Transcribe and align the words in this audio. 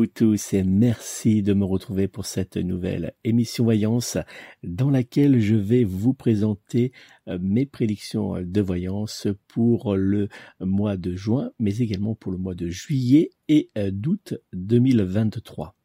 Vous 0.00 0.06
tous 0.06 0.54
et 0.54 0.62
merci 0.62 1.42
de 1.42 1.52
me 1.52 1.66
retrouver 1.66 2.08
pour 2.08 2.24
cette 2.24 2.56
nouvelle 2.56 3.12
émission 3.22 3.64
Voyance 3.64 4.16
dans 4.62 4.88
laquelle 4.88 5.40
je 5.40 5.54
vais 5.54 5.84
vous 5.84 6.14
présenter 6.14 6.92
euh, 7.28 7.38
mes 7.42 7.66
prédictions 7.66 8.40
de 8.40 8.60
voyance 8.62 9.28
pour 9.46 9.96
le 9.96 10.28
mois 10.58 10.96
de 10.96 11.14
juin 11.16 11.50
mais 11.58 11.76
également 11.80 12.14
pour 12.14 12.32
le 12.32 12.38
mois 12.38 12.54
de 12.54 12.70
juillet 12.70 13.28
et 13.48 13.68
euh, 13.76 13.90
d'août 13.92 14.32
2023. 14.54 15.76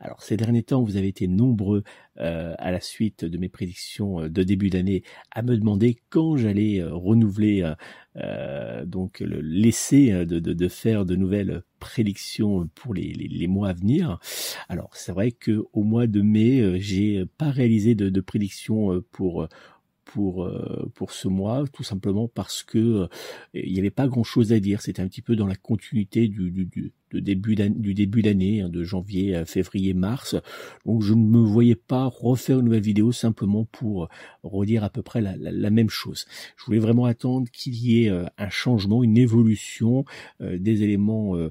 Alors 0.00 0.22
ces 0.22 0.36
derniers 0.36 0.62
temps, 0.62 0.82
vous 0.82 0.96
avez 0.96 1.08
été 1.08 1.28
nombreux 1.28 1.82
euh, 2.18 2.54
à 2.58 2.70
la 2.70 2.80
suite 2.80 3.24
de 3.24 3.38
mes 3.38 3.48
prédictions 3.48 4.28
de 4.28 4.42
début 4.42 4.70
d'année 4.70 5.02
à 5.30 5.42
me 5.42 5.56
demander 5.56 5.98
quand 6.10 6.36
j'allais 6.36 6.82
renouveler 6.82 7.72
euh, 8.16 8.84
donc 8.84 9.20
le 9.20 9.40
laisser 9.40 10.26
de, 10.26 10.68
faire 10.68 11.04
de 11.04 11.16
nouvelles 11.16 11.62
prédictions 11.78 12.68
pour 12.74 12.94
les 12.94 13.46
mois 13.46 13.68
à 13.68 13.72
venir. 13.72 14.18
Alors 14.68 14.90
c'est 14.94 15.12
vrai 15.12 15.32
que 15.32 15.64
au 15.72 15.82
mois 15.82 16.06
de 16.06 16.20
mai, 16.20 16.80
j'ai 16.80 17.24
pas 17.38 17.50
réalisé 17.50 17.94
de, 17.94 18.10
de 18.10 18.20
prédictions 18.20 19.02
pour 19.12 19.48
pour 20.04 20.50
pour 20.94 21.12
ce 21.12 21.28
mois, 21.28 21.64
tout 21.72 21.82
simplement 21.82 22.28
parce 22.28 22.62
que 22.62 23.08
il 23.54 23.72
n'y 23.72 23.78
avait 23.78 23.90
pas 23.90 24.08
grand 24.08 24.24
chose 24.24 24.52
à 24.52 24.60
dire. 24.60 24.80
C'était 24.80 25.02
un 25.02 25.08
petit 25.08 25.22
peu 25.22 25.36
dans 25.36 25.46
la 25.46 25.54
continuité 25.54 26.28
du, 26.28 26.50
du, 26.50 26.92
de 27.12 27.20
début 27.20 27.54
du 27.54 27.94
début 27.94 28.22
d'année, 28.22 28.62
hein, 28.62 28.68
de 28.68 28.82
janvier 28.82 29.44
février, 29.46 29.94
mars. 29.94 30.36
Donc 30.86 31.02
je 31.02 31.14
ne 31.14 31.22
me 31.22 31.38
voyais 31.38 31.74
pas 31.74 32.06
refaire 32.06 32.58
une 32.58 32.66
nouvelle 32.66 32.82
vidéo 32.82 33.12
simplement 33.12 33.64
pour 33.64 34.08
redire 34.42 34.84
à 34.84 34.90
peu 34.90 35.02
près 35.02 35.20
la, 35.20 35.34
la, 35.36 35.70
même 35.70 35.90
chose. 35.90 36.26
Je 36.56 36.64
voulais 36.64 36.78
vraiment 36.78 37.04
attendre 37.04 37.48
qu'il 37.50 37.74
y 37.74 38.04
ait 38.04 38.10
un 38.10 38.50
changement, 38.50 39.02
une 39.02 39.16
évolution, 39.16 40.04
euh, 40.40 40.58
des 40.58 40.82
éléments 40.82 41.36
euh, 41.36 41.50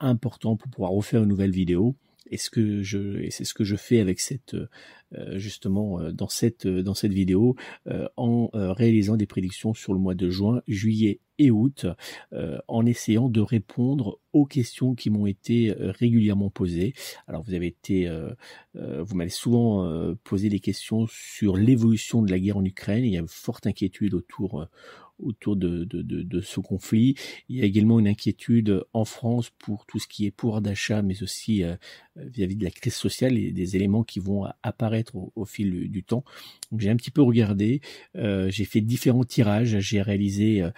importants 0.00 0.56
pour 0.56 0.70
pouvoir 0.70 0.92
refaire 0.92 1.22
une 1.22 1.28
nouvelle 1.28 1.50
vidéo. 1.50 1.94
Et 2.30 2.38
ce 2.38 2.50
que 2.50 2.82
je, 2.82 3.20
et 3.20 3.30
c'est 3.30 3.44
ce 3.44 3.54
que 3.54 3.64
je 3.64 3.76
fais 3.76 4.00
avec 4.00 4.20
cette 4.20 4.54
euh, 5.18 5.38
justement 5.38 6.00
euh, 6.00 6.12
dans 6.12 6.28
cette 6.28 6.66
euh, 6.66 6.82
dans 6.82 6.94
cette 6.94 7.12
vidéo 7.12 7.54
en 8.16 8.50
réalisant 8.52 9.16
des 9.16 9.26
prédictions 9.26 9.74
sur 9.74 9.92
le 9.92 9.98
mois 9.98 10.14
de 10.14 10.30
juin, 10.30 10.62
juillet 10.66 11.20
et 11.38 11.50
août 11.50 11.86
en 12.68 12.86
essayant 12.86 13.28
de 13.28 13.40
répondre 13.40 14.20
aux 14.32 14.44
questions 14.44 14.94
qui 14.94 15.10
m'ont 15.10 15.26
été 15.26 15.72
régulièrement 15.78 16.50
posées. 16.50 16.92
Alors 17.26 17.42
vous 17.42 17.54
avez 17.54 17.66
été 17.66 18.08
vous 18.74 19.16
m'avez 19.16 19.30
souvent 19.30 20.14
posé 20.24 20.48
des 20.48 20.60
questions 20.60 21.06
sur 21.08 21.56
l'évolution 21.56 22.22
de 22.22 22.30
la 22.30 22.38
guerre 22.38 22.58
en 22.58 22.64
Ukraine, 22.64 23.04
il 23.04 23.12
y 23.12 23.16
a 23.16 23.20
une 23.20 23.28
forte 23.28 23.66
inquiétude 23.66 24.14
autour 24.14 24.66
autour 25.18 25.56
de, 25.56 25.84
de, 25.84 26.40
ce 26.40 26.60
conflit. 26.60 27.14
Il 27.48 27.56
y 27.56 27.62
a 27.62 27.64
également 27.64 27.98
une 28.00 28.08
inquiétude 28.08 28.84
en 28.92 29.04
France 29.04 29.50
pour 29.58 29.86
tout 29.86 29.98
ce 29.98 30.08
qui 30.08 30.26
est 30.26 30.30
pouvoir 30.30 30.62
d'achat, 30.62 31.02
mais 31.02 31.22
aussi 31.22 31.62
vis-à-vis 32.16 32.56
de 32.56 32.64
la 32.64 32.70
crise 32.70 32.94
sociale 32.94 33.38
et 33.38 33.52
des 33.52 33.76
éléments 33.76 34.04
qui 34.04 34.20
vont 34.20 34.46
apparaître 34.62 35.14
au, 35.14 35.44
fil 35.44 35.90
du, 35.90 36.04
temps. 36.04 36.24
J'ai 36.76 36.90
un 36.90 36.96
petit 36.96 37.10
peu 37.10 37.22
regardé, 37.22 37.80
euh, 38.16 38.50
j'ai 38.50 38.64
fait 38.64 38.80
différents 38.80 39.24
tirages, 39.24 39.78
j'ai 39.78 40.02
réalisé 40.02 40.62
euh, 40.62 40.70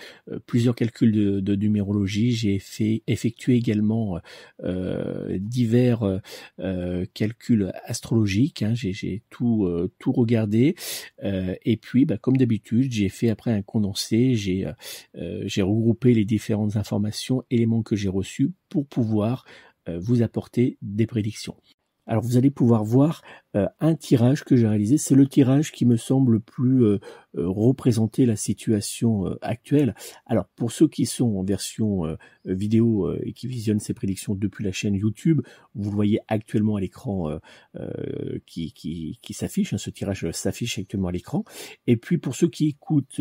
plusieurs 0.47 0.75
calculs 0.75 1.13
de, 1.43 1.55
numérologie, 1.55 2.33
j'ai 2.33 2.59
fait 2.59 3.03
effectué 3.07 3.55
également 3.55 4.19
euh, 4.63 5.39
divers 5.41 6.21
euh, 6.59 7.05
calculs 7.15 7.73
astrologiques. 7.85 8.63
Hein, 8.63 8.75
j'ai 8.75 9.23
tout 9.31 9.69
tout 9.99 10.13
regardé 10.13 10.75
et 11.23 11.77
puis 11.77 12.05
bah, 12.05 12.19
comme 12.19 12.37
d'habitude 12.37 12.93
j'ai 12.93 13.09
fait 13.09 13.31
après 13.31 13.53
un 13.53 13.63
condensé, 13.63 14.24
j'ai 14.33 14.67
j'ai 15.45 15.63
regroupé 15.63 16.15
les 16.15 16.25
différentes 16.25 16.77
informations, 16.77 17.43
éléments 17.51 17.83
que 17.83 17.97
j'ai 17.97 18.09
reçus 18.09 18.53
pour 18.71 18.87
pouvoir 18.87 19.45
vous 19.87 20.23
apporter 20.23 20.79
des 20.81 21.07
prédictions. 21.07 21.57
Alors 22.07 22.23
vous 22.23 22.37
allez 22.37 22.51
pouvoir 22.51 22.85
voir 22.85 23.23
euh, 23.57 23.67
un 23.81 23.95
tirage 23.95 24.45
que 24.45 24.57
j'ai 24.57 24.67
réalisé. 24.67 24.99
C'est 24.99 25.15
le 25.15 25.27
tirage 25.27 25.73
qui 25.73 25.87
me 25.87 25.97
semble 25.97 26.41
plus 26.41 26.85
euh, 26.85 26.99
euh, 27.37 27.49
représenter 27.49 28.27
la 28.27 28.37
situation 28.37 29.25
actuelle. 29.41 29.95
Alors 30.27 30.47
pour 30.57 30.73
ceux 30.73 30.89
qui 30.89 31.07
sont 31.07 31.37
en 31.37 31.45
version 31.45 32.17
vidéo 32.45 33.13
et 33.23 33.33
qui 33.33 33.47
visionnent 33.47 33.81
ces 33.81 33.95
prédictions 33.95 34.35
depuis 34.35 34.65
la 34.65 34.73
chaîne 34.73 34.95
YouTube, 34.95 35.41
vous 35.75 35.91
le 35.91 35.95
voyez 35.95 36.21
actuellement 36.29 36.77
à 36.77 36.81
l'écran 36.81 37.39
qui, 38.47 38.73
qui, 38.73 39.19
qui 39.23 39.35
s'affiche. 39.35 39.73
Hein, 39.73 39.79
ce 39.79 39.91
tirage 39.91 40.31
s'affiche 40.33 40.79
actuellement 40.79 41.09
à 41.09 41.13
l'écran. 41.13 41.45
Et 41.87 41.97
puis 41.97 42.19
pour 42.19 42.35
ceux 42.35 42.49
qui 42.49 42.69
écoutent 42.69 43.21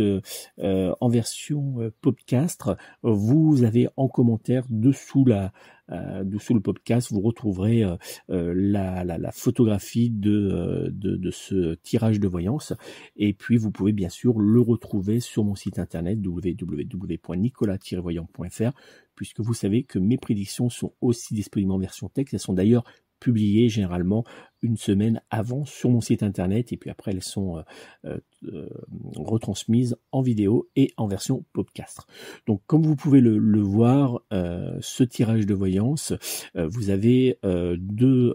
en 0.59 1.09
version 1.09 1.91
podcast, 2.01 2.69
vous 3.01 3.63
avez 3.63 3.87
en 3.97 4.07
commentaire 4.07 4.65
dessous 4.69 5.25
la 5.25 5.53
dessous 5.89 6.53
le 6.53 6.61
podcast, 6.61 7.11
vous 7.11 7.21
retrouverez 7.21 7.83
la, 8.29 9.03
la, 9.03 9.17
la, 9.17 9.31
photographie 9.31 10.09
de, 10.09 10.89
de, 10.91 11.15
de, 11.15 11.31
ce 11.31 11.75
tirage 11.75 12.19
de 12.19 12.27
voyance. 12.27 12.73
Et 13.15 13.33
puis, 13.33 13.57
vous 13.57 13.71
pouvez 13.71 13.91
bien 13.91 14.09
sûr 14.09 14.39
le 14.39 14.61
retrouver 14.61 15.19
sur 15.19 15.43
mon 15.43 15.55
site 15.55 15.79
internet 15.79 16.19
www.nicolas-voyant.fr 16.23 18.71
puisque 19.15 19.41
vous 19.41 19.53
savez 19.53 19.83
que 19.83 19.99
mes 19.99 20.17
prédictions 20.17 20.69
sont 20.69 20.93
aussi 21.01 21.33
disponibles 21.33 21.71
en 21.71 21.77
version 21.77 22.09
texte. 22.09 22.33
Elles 22.33 22.39
sont 22.39 22.53
d'ailleurs 22.53 22.83
publiées 23.23 23.69
généralement 23.69 24.25
une 24.63 24.77
semaine 24.77 25.21
avant 25.29 25.65
sur 25.65 25.89
mon 25.89 26.01
site 26.01 26.23
internet 26.23 26.71
et 26.71 26.77
puis 26.77 26.89
après 26.89 27.11
elles 27.11 27.21
sont 27.21 27.57
euh, 27.57 27.61
euh, 28.05 28.17
euh, 28.45 28.69
retransmises 29.15 29.97
en 30.11 30.21
vidéo 30.21 30.69
et 30.75 30.91
en 30.97 31.05
version 31.05 31.45
podcast. 31.53 32.01
Donc 32.47 32.61
comme 32.65 32.83
vous 32.83 32.95
pouvez 32.95 33.21
le, 33.21 33.61
voir, 33.61 34.21
ce 34.31 35.03
tirage 35.03 35.45
de 35.45 35.53
voyance, 35.53 36.13
vous 36.55 36.89
avez 36.89 37.39
deux, 37.77 38.33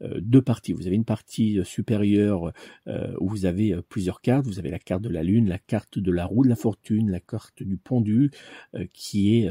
deux 0.00 0.42
parties. 0.42 0.72
Vous 0.72 0.86
avez 0.86 0.96
une 0.96 1.04
partie 1.04 1.58
supérieure 1.64 2.52
où 2.86 3.28
vous 3.28 3.44
avez 3.44 3.76
plusieurs 3.88 4.20
cartes. 4.20 4.46
Vous 4.46 4.58
avez 4.58 4.70
la 4.70 4.78
carte 4.78 5.02
de 5.02 5.08
la 5.10 5.22
lune, 5.22 5.48
la 5.48 5.58
carte 5.58 5.98
de 5.98 6.10
la 6.10 6.24
roue 6.24 6.44
de 6.44 6.48
la 6.48 6.56
fortune, 6.56 7.10
la 7.10 7.20
carte 7.20 7.62
du 7.62 7.76
pendu 7.76 8.30
qui 8.92 9.36
est 9.36 9.50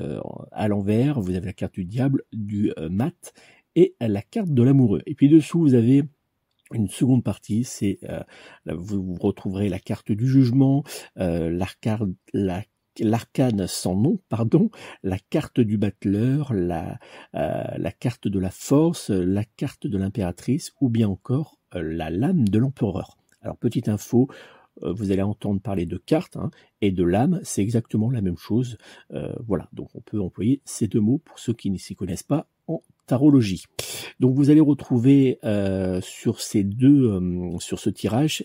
à 0.52 0.68
l'envers. 0.68 1.22
Vous 1.22 1.36
avez 1.36 1.46
la 1.46 1.54
carte 1.54 1.76
du 1.76 1.86
diable, 1.86 2.24
du 2.32 2.72
mat 2.90 3.34
et 3.76 3.96
la 4.00 4.22
carte 4.22 4.50
de 4.50 4.64
l'amoureux. 4.64 5.02
Et 5.06 5.16
puis 5.16 5.30
dessous, 5.30 5.60
vous 5.60 5.74
avez 5.74 6.04
une 6.74 6.88
seconde 6.88 7.24
partie, 7.24 7.64
c'est 7.64 8.00
euh, 8.10 8.22
vous 8.66 9.16
retrouverez 9.16 9.70
la 9.70 9.80
carte 9.80 10.12
du 10.12 10.28
jugement, 10.28 10.84
euh, 11.18 11.50
la, 11.50 11.68
carte, 11.82 12.10
la 12.34 12.64
l'arcane 13.00 13.66
sans 13.66 13.96
nom, 13.96 14.20
pardon, 14.30 14.70
la 15.02 15.18
carte 15.18 15.60
du 15.60 15.78
battleur, 15.78 16.54
la, 16.54 17.00
euh, 17.34 17.64
la 17.76 17.92
carte 17.92 18.28
de 18.28 18.40
la 18.40 18.52
force, 18.52 19.10
la 19.10 19.44
carte 19.44 19.88
de 19.88 19.98
l'impératrice 19.98 20.74
ou 20.80 20.90
bien 20.90 21.10
encore 21.10 21.58
la 21.74 22.12
lame 22.12 22.48
de 22.48 22.60
l'empereur. 22.60 23.18
Alors 23.42 23.58
petite 23.58 23.90
info, 23.90 24.28
vous 24.82 25.12
allez 25.12 25.24
entendre 25.24 25.60
parler 25.60 25.88
de 25.88 25.98
cartes 25.98 26.38
hein, 26.38 26.52
et 26.82 26.92
de 26.92 27.04
lame, 27.04 27.40
c'est 27.44 27.64
exactement 27.64 28.12
la 28.12 28.22
même 28.22 28.38
chose. 28.38 28.78
voilà, 29.40 29.70
donc 29.74 29.90
on 29.96 30.02
peut 30.02 30.22
employer 30.22 30.62
ces 30.64 30.88
deux 30.88 31.02
mots 31.02 31.18
pour 31.18 31.40
ceux 31.40 31.54
qui 31.54 31.72
ne 31.72 31.78
s'y 31.78 31.96
connaissent 31.96 32.22
pas 32.22 32.48
en 32.68 32.84
tarologie. 33.06 33.64
Donc 34.20 34.36
vous 34.36 34.50
allez 34.50 34.62
retrouver 34.62 35.40
euh, 35.44 36.00
sur 36.02 36.40
ces 36.40 36.64
deux, 36.64 37.12
euh, 37.12 37.60
sur 37.60 37.80
ce 37.80 37.90
tirage, 37.90 38.44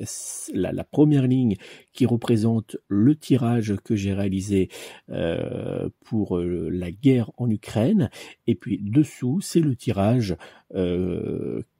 la, 0.52 0.84
première 0.84 1.26
ligne 1.26 1.56
qui 1.92 2.06
représente 2.06 2.76
le 2.88 3.14
tirage 3.14 3.76
que 3.84 3.94
j'ai 3.94 4.14
réalisé 4.14 4.68
euh, 5.10 5.88
pour 6.04 6.38
la 6.38 6.90
guerre 6.90 7.30
en 7.36 7.50
Ukraine, 7.50 8.10
et 8.46 8.54
puis 8.54 8.78
dessous 8.82 9.40
c'est 9.40 9.60
le 9.60 9.76
tirage 9.76 10.36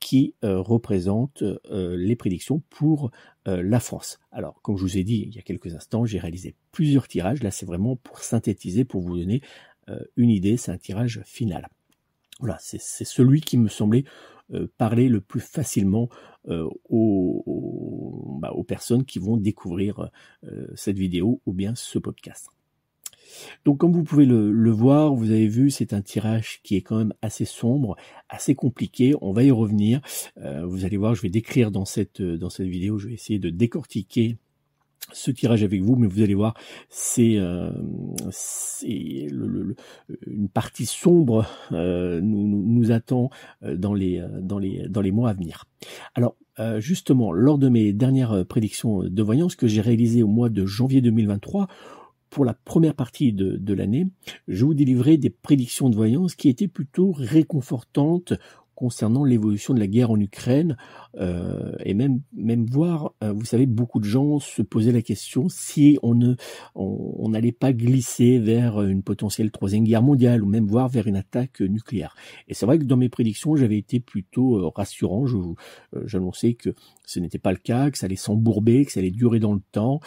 qui 0.01 0.35
représente 0.43 1.43
les 1.71 2.17
prédictions 2.17 2.63
pour 2.71 3.11
la 3.47 3.81
France. 3.81 4.19
Alors 4.33 4.61
comme 4.63 4.77
je 4.77 4.83
vous 4.83 4.99
ai 4.99 5.05
dit 5.05 5.25
il 5.27 5.35
y 5.35 5.39
a 5.39 5.43
quelques 5.43 5.75
instants, 5.75 6.05
j'ai 6.05 6.19
réalisé 6.19 6.55
plusieurs 6.73 7.09
tirages. 7.09 7.43
Là 7.43 7.51
c'est 7.51 7.67
vraiment 7.67 7.97
pour 7.97 8.21
synthétiser, 8.21 8.85
pour 8.85 9.03
vous 9.03 9.19
donner 9.19 9.43
une 10.17 10.31
idée. 10.31 10.57
C'est 10.57 10.73
un 10.73 10.79
tirage 10.79 11.21
final. 11.25 11.69
Voilà, 12.39 12.57
c'est 12.61 13.05
celui 13.05 13.41
qui 13.41 13.59
me 13.59 13.69
semblait 13.69 14.05
euh, 14.55 14.67
parler 14.79 15.11
le 15.11 15.21
plus 15.21 15.41
facilement 15.41 16.09
euh, 16.49 16.67
aux, 16.89 18.39
bah, 18.41 18.53
aux, 18.53 18.65
personnes 18.65 19.05
qui 19.05 19.19
vont 19.19 19.37
découvrir 19.37 20.09
euh, 20.45 20.67
cette 20.75 20.97
vidéo 20.97 21.43
ou 21.45 21.53
bien 21.53 21.75
ce 21.75 21.99
podcast. 21.99 22.49
Donc 23.67 23.77
comme 23.77 23.93
vous 23.93 24.05
pouvez 24.05 24.25
le, 24.25 24.71
voir, 24.71 25.15
vous 25.15 25.33
avez 25.33 25.49
vu, 25.49 25.71
c'est 25.71 25.93
un 25.93 26.01
tirage 26.01 26.61
qui 26.63 26.77
est 26.77 26.81
quand 26.81 26.97
même 26.97 27.13
assez 27.21 27.45
sombre, 27.45 27.95
assez 28.31 28.55
compliqué. 28.55 29.15
On 29.21 29.33
va 29.33 29.43
y 29.43 29.51
revenir. 29.51 30.01
vous 30.37 30.87
allez 30.87 30.97
voir, 30.97 31.15
je 31.15 31.21
vais 31.21 31.29
décrire 31.29 31.71
dans 31.71 31.85
cette 31.85 32.23
dans 32.23 32.49
cette 32.49 32.69
vidéo, 32.69 32.97
je 32.97 33.09
vais 33.09 33.15
essayer 33.15 33.39
de 33.39 33.51
décortiquer 33.51 34.39
ce 35.13 35.31
tirage 35.31 35.63
avec 35.63 35.83
vous, 35.83 35.97
mais 35.97 36.07
vous 36.07 36.23
allez 36.23 36.35
voir, 36.35 36.55
c'est 36.89 37.37
euh, 37.37 37.71
une 38.83 40.49
partie 40.49 40.87
sombre 40.87 41.47
euh, 41.73 42.21
nous, 42.21 42.47
nous, 42.47 42.93
attend 42.93 43.31
euh, 43.63 43.77
dans 43.77 43.95
les, 43.95 44.23
dans, 44.41 44.59
les, 44.59 44.89
dans 44.89 45.01
les 45.01 45.13
mois 45.13 45.31
à 45.31 45.35
venir. 45.35 45.65
Alors, 46.15 46.37
euh, 46.59 46.81
justement, 46.81 47.33
lors 47.33 47.59
de 47.59 47.69
mes 47.69 47.93
dernières 47.93 48.45
prédictions 48.47 49.03
de 49.05 49.23
voyance 49.23 49.55
que 49.55 49.67
j'ai 49.67 49.81
réalisées 49.81 50.23
au 50.23 50.29
mois 50.29 50.49
de 50.49 50.67
janvier 50.67 51.01
2023, 51.01 51.69
pour 52.31 52.45
la 52.45 52.53
première 52.53 52.95
partie 52.95 53.33
de, 53.33 53.57
de 53.57 53.75
l'année, 53.75 54.07
je 54.49 54.65
vous 54.65 54.75
délivrais 54.75 55.17
des 55.17 55.31
prédictions 55.31 55.89
de 55.89 55.97
voyance 55.97 56.35
qui 56.35 56.49
étaient 56.49 56.69
plutôt 56.69 57.13
réconfortantes 57.13 58.35
concernant 58.79 59.25
l'évolution 59.25 59.75
de 59.75 59.81
la 59.81 59.89
guerre 59.89 60.13
en 60.13 60.21
Ukraine 60.21 60.77
euh, 61.17 61.73
et 61.85 61.95
même 61.95 62.21
même 62.33 62.65
voir, 62.65 63.13
euh, 63.25 63.33
vous 63.33 63.45
savez, 63.45 63.67
beaucoup 63.67 63.99
de 63.99 64.05
gens 64.05 64.39
se 64.39 64.63
posaient 64.63 64.93
la 64.93 65.03
question 65.03 65.49
si 65.49 65.99
on 66.05 66.15
ne 66.15 66.37
on 66.77 67.29
n'allait 67.29 67.51
pas 67.51 67.73
glisser 67.73 68.39
vers 68.39 68.81
une 68.83 69.03
potentielle 69.03 69.51
troisième 69.51 69.83
guerre 69.83 70.05
mondiale 70.05 70.45
ou 70.45 70.47
même 70.47 70.69
voir 70.69 70.89
vers 70.89 71.09
une 71.09 71.17
attaque 71.17 71.61
nucléaire. 71.61 72.15
Et 72.47 72.55
c'est 72.55 72.67
vrai 72.67 72.79
que 72.79 72.85
dans 72.85 72.97
mes 72.97 73.09
prédictions, 73.09 73.57
j'avais 73.57 73.79
été 73.79 73.99
plutôt 73.99 74.59
euh, 74.59 74.71
rassurant. 74.73 75.27
Je 75.27 75.39
j'annonçais 76.05 76.55
que 76.55 76.71
ce 77.05 77.19
n'était 77.19 77.39
pas 77.39 77.51
le 77.51 77.59
cas, 77.59 77.91
que 77.91 77.99
ça 77.99 78.07
allait 78.07 78.15
s'embourber, 78.15 78.85
que 78.85 78.93
ça 78.93 79.01
allait 79.01 79.11
durer 79.11 79.41
dans 79.41 79.55
le 79.55 79.63
temps. 79.73 79.99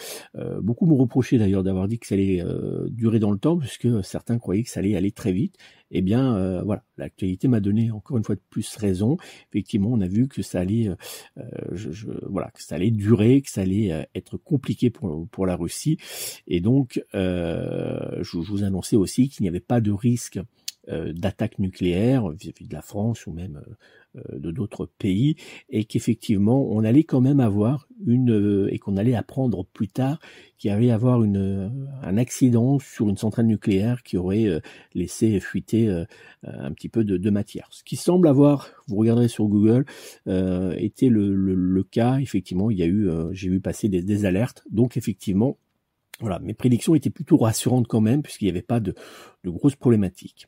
beaucoup 0.62 0.86
m'ont 0.86 0.96
reproché 0.96 1.36
d'ailleurs 1.36 1.62
d'avoir 1.62 1.88
dit 1.88 1.98
que 1.98 2.06
ça 2.06 2.14
allait 2.14 2.42
durer 2.88 3.18
dans 3.18 3.32
le 3.32 3.38
temps, 3.38 3.58
puisque 3.58 3.88
certains 4.04 4.38
croyaient 4.38 4.62
que 4.62 4.70
ça 4.70 4.80
allait 4.80 4.96
aller 4.96 5.10
très 5.10 5.32
vite 5.32 5.56
eh 5.92 6.02
bien 6.02 6.36
euh, 6.36 6.62
voilà, 6.62 6.82
l'actualité 6.96 7.48
m'a 7.48 7.60
donné 7.60 7.90
encore 7.90 8.16
une 8.16 8.24
fois 8.24 8.34
de 8.34 8.40
plus 8.50 8.76
raison. 8.76 9.16
Effectivement, 9.50 9.90
on 9.92 10.00
a 10.00 10.08
vu 10.08 10.26
que 10.26 10.42
ça 10.42 10.60
allait, 10.60 10.88
euh, 10.88 10.94
euh, 11.38 12.20
voilà, 12.28 12.50
que 12.50 12.62
ça 12.62 12.74
allait 12.76 12.90
durer, 12.90 13.42
que 13.42 13.50
ça 13.50 13.60
allait 13.60 14.08
être 14.14 14.36
compliqué 14.38 14.90
pour 14.90 15.28
pour 15.28 15.46
la 15.46 15.56
Russie, 15.56 15.98
et 16.46 16.60
donc 16.60 17.04
je, 17.14 18.20
je, 18.22 18.38
vous 18.38 18.64
annonçais 18.64 18.96
aussi 18.96 19.28
qu'il 19.28 19.44
n'y 19.44 19.48
avait 19.48 19.60
pas 19.60 19.80
de 19.80 19.92
risque 19.92 20.40
d'attaque 20.88 21.58
nucléaire 21.58 22.28
vis-à-vis 22.30 22.66
de 22.66 22.74
la 22.74 22.82
France 22.82 23.26
ou 23.26 23.32
même 23.32 23.62
euh, 24.16 24.38
de 24.38 24.50
d'autres 24.50 24.84
pays 24.98 25.36
et 25.70 25.84
qu'effectivement 25.84 26.66
on 26.70 26.84
allait 26.84 27.04
quand 27.04 27.22
même 27.22 27.40
avoir 27.40 27.88
une 28.04 28.30
euh, 28.30 28.68
et 28.70 28.78
qu'on 28.78 28.98
allait 28.98 29.14
apprendre 29.14 29.64
plus 29.64 29.88
tard 29.88 30.18
qu'il 30.58 30.70
allait 30.70 30.90
avoir 30.90 31.24
une 31.24 31.38
euh, 31.38 31.68
un 32.02 32.18
accident 32.18 32.78
sur 32.78 33.08
une 33.08 33.16
centrale 33.16 33.46
nucléaire 33.46 34.02
qui 34.02 34.18
aurait 34.18 34.60
laissé 34.94 35.40
fuiter 35.40 35.88
un 36.42 36.72
petit 36.72 36.88
peu 36.88 37.04
de, 37.04 37.30
matière. 37.30 37.68
Ce 37.70 37.82
qui 37.84 37.96
semble 37.96 38.28
avoir, 38.28 38.70
vous 38.86 38.96
regarderez 38.96 39.28
sur 39.28 39.46
Google, 39.46 39.86
euh, 40.26 40.74
était 40.76 41.08
le, 41.08 41.34
le, 41.34 41.82
cas. 41.84 42.18
Effectivement, 42.18 42.70
il 42.70 42.78
y 42.78 42.82
a 42.82 42.86
eu, 42.86 43.08
j'ai 43.32 43.48
vu 43.48 43.60
passer 43.60 43.88
des 43.88 44.24
alertes. 44.24 44.64
Donc 44.70 44.96
effectivement, 44.96 45.56
voilà, 46.22 46.38
mes 46.38 46.54
prédictions 46.54 46.94
étaient 46.94 47.10
plutôt 47.10 47.36
rassurantes 47.36 47.88
quand 47.88 48.00
même, 48.00 48.22
puisqu'il 48.22 48.44
n'y 48.44 48.50
avait 48.50 48.62
pas 48.62 48.80
de, 48.80 48.94
grosses 49.44 49.74
problématiques. 49.74 50.46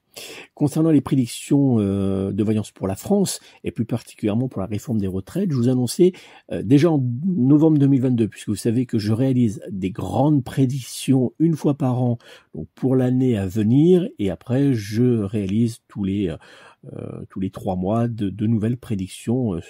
Concernant 0.55 0.93
les 0.93 1.00
prédictions 1.00 1.81
euh, 1.81 2.32
de 2.32 2.44
voyance 2.44 2.71
pour 2.71 2.87
la 2.87 2.94
France, 2.94 3.41
et 3.65 3.73
plus 3.73 3.85
particulièrement 3.85 4.49
pour 4.49 4.61
la 4.61 4.67
réforme 4.67 4.99
des 4.99 5.09
retraites, 5.09 5.50
je 5.50 5.56
vous 5.56 5.69
annonçais 5.69 6.12
euh, 6.53 6.62
déjà 6.62 6.93
en 6.93 7.05
novembre 7.26 7.79
2022, 7.79 8.29
puisque 8.29 8.50
vous 8.50 8.55
savez 8.55 8.87
que 8.87 8.99
je 8.99 9.12
réalise 9.12 9.61
des 9.69 9.91
grandes 9.91 10.44
prédictions 10.44 11.32
une 11.41 11.56
fois 11.56 11.75
par 11.75 12.00
an 12.00 12.19
donc 12.55 12.69
pour 12.76 12.94
l'année 12.94 13.37
à 13.37 13.47
venir, 13.47 14.09
et 14.21 14.31
après 14.31 14.75
je 14.75 15.23
réalise 15.23 15.81
tous 15.88 16.05
les, 16.05 16.29
euh, 16.29 17.25
tous 17.29 17.41
les 17.41 17.50
trois 17.50 17.75
mois 17.75 18.06
de, 18.06 18.31
de 18.31 18.47
nouvelles 18.47 18.76
prédictions 18.76 19.61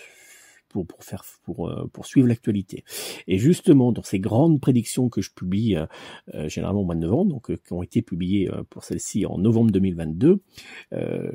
pour, 0.75 0.87
pour 0.89 1.05
faire 1.05 1.23
pour, 1.45 1.69
euh, 1.69 1.87
pour 1.93 2.05
suivre 2.05 2.27
l'actualité. 2.27 2.83
Et 3.29 3.39
justement, 3.39 3.93
dans 3.93 4.03
ces 4.03 4.19
grandes 4.19 4.61
prédictions 4.61 5.09
que 5.09 5.23
je 5.23 5.31
publie 5.31 5.77
euh, 5.77 5.87
euh, 6.35 6.49
généralement 6.49 6.81
au 6.81 6.85
mois 6.85 6.97
de 6.97 7.01
novembre, 7.01 7.31
donc 7.31 7.57
qui 7.63 7.73
ont 7.73 7.85
été 7.85 8.03
publiées 8.03 8.51
pour 8.71 8.83
celle-ci 8.83 9.25
en 9.25 9.39
novembre 9.39 9.71
2022, 9.71 10.43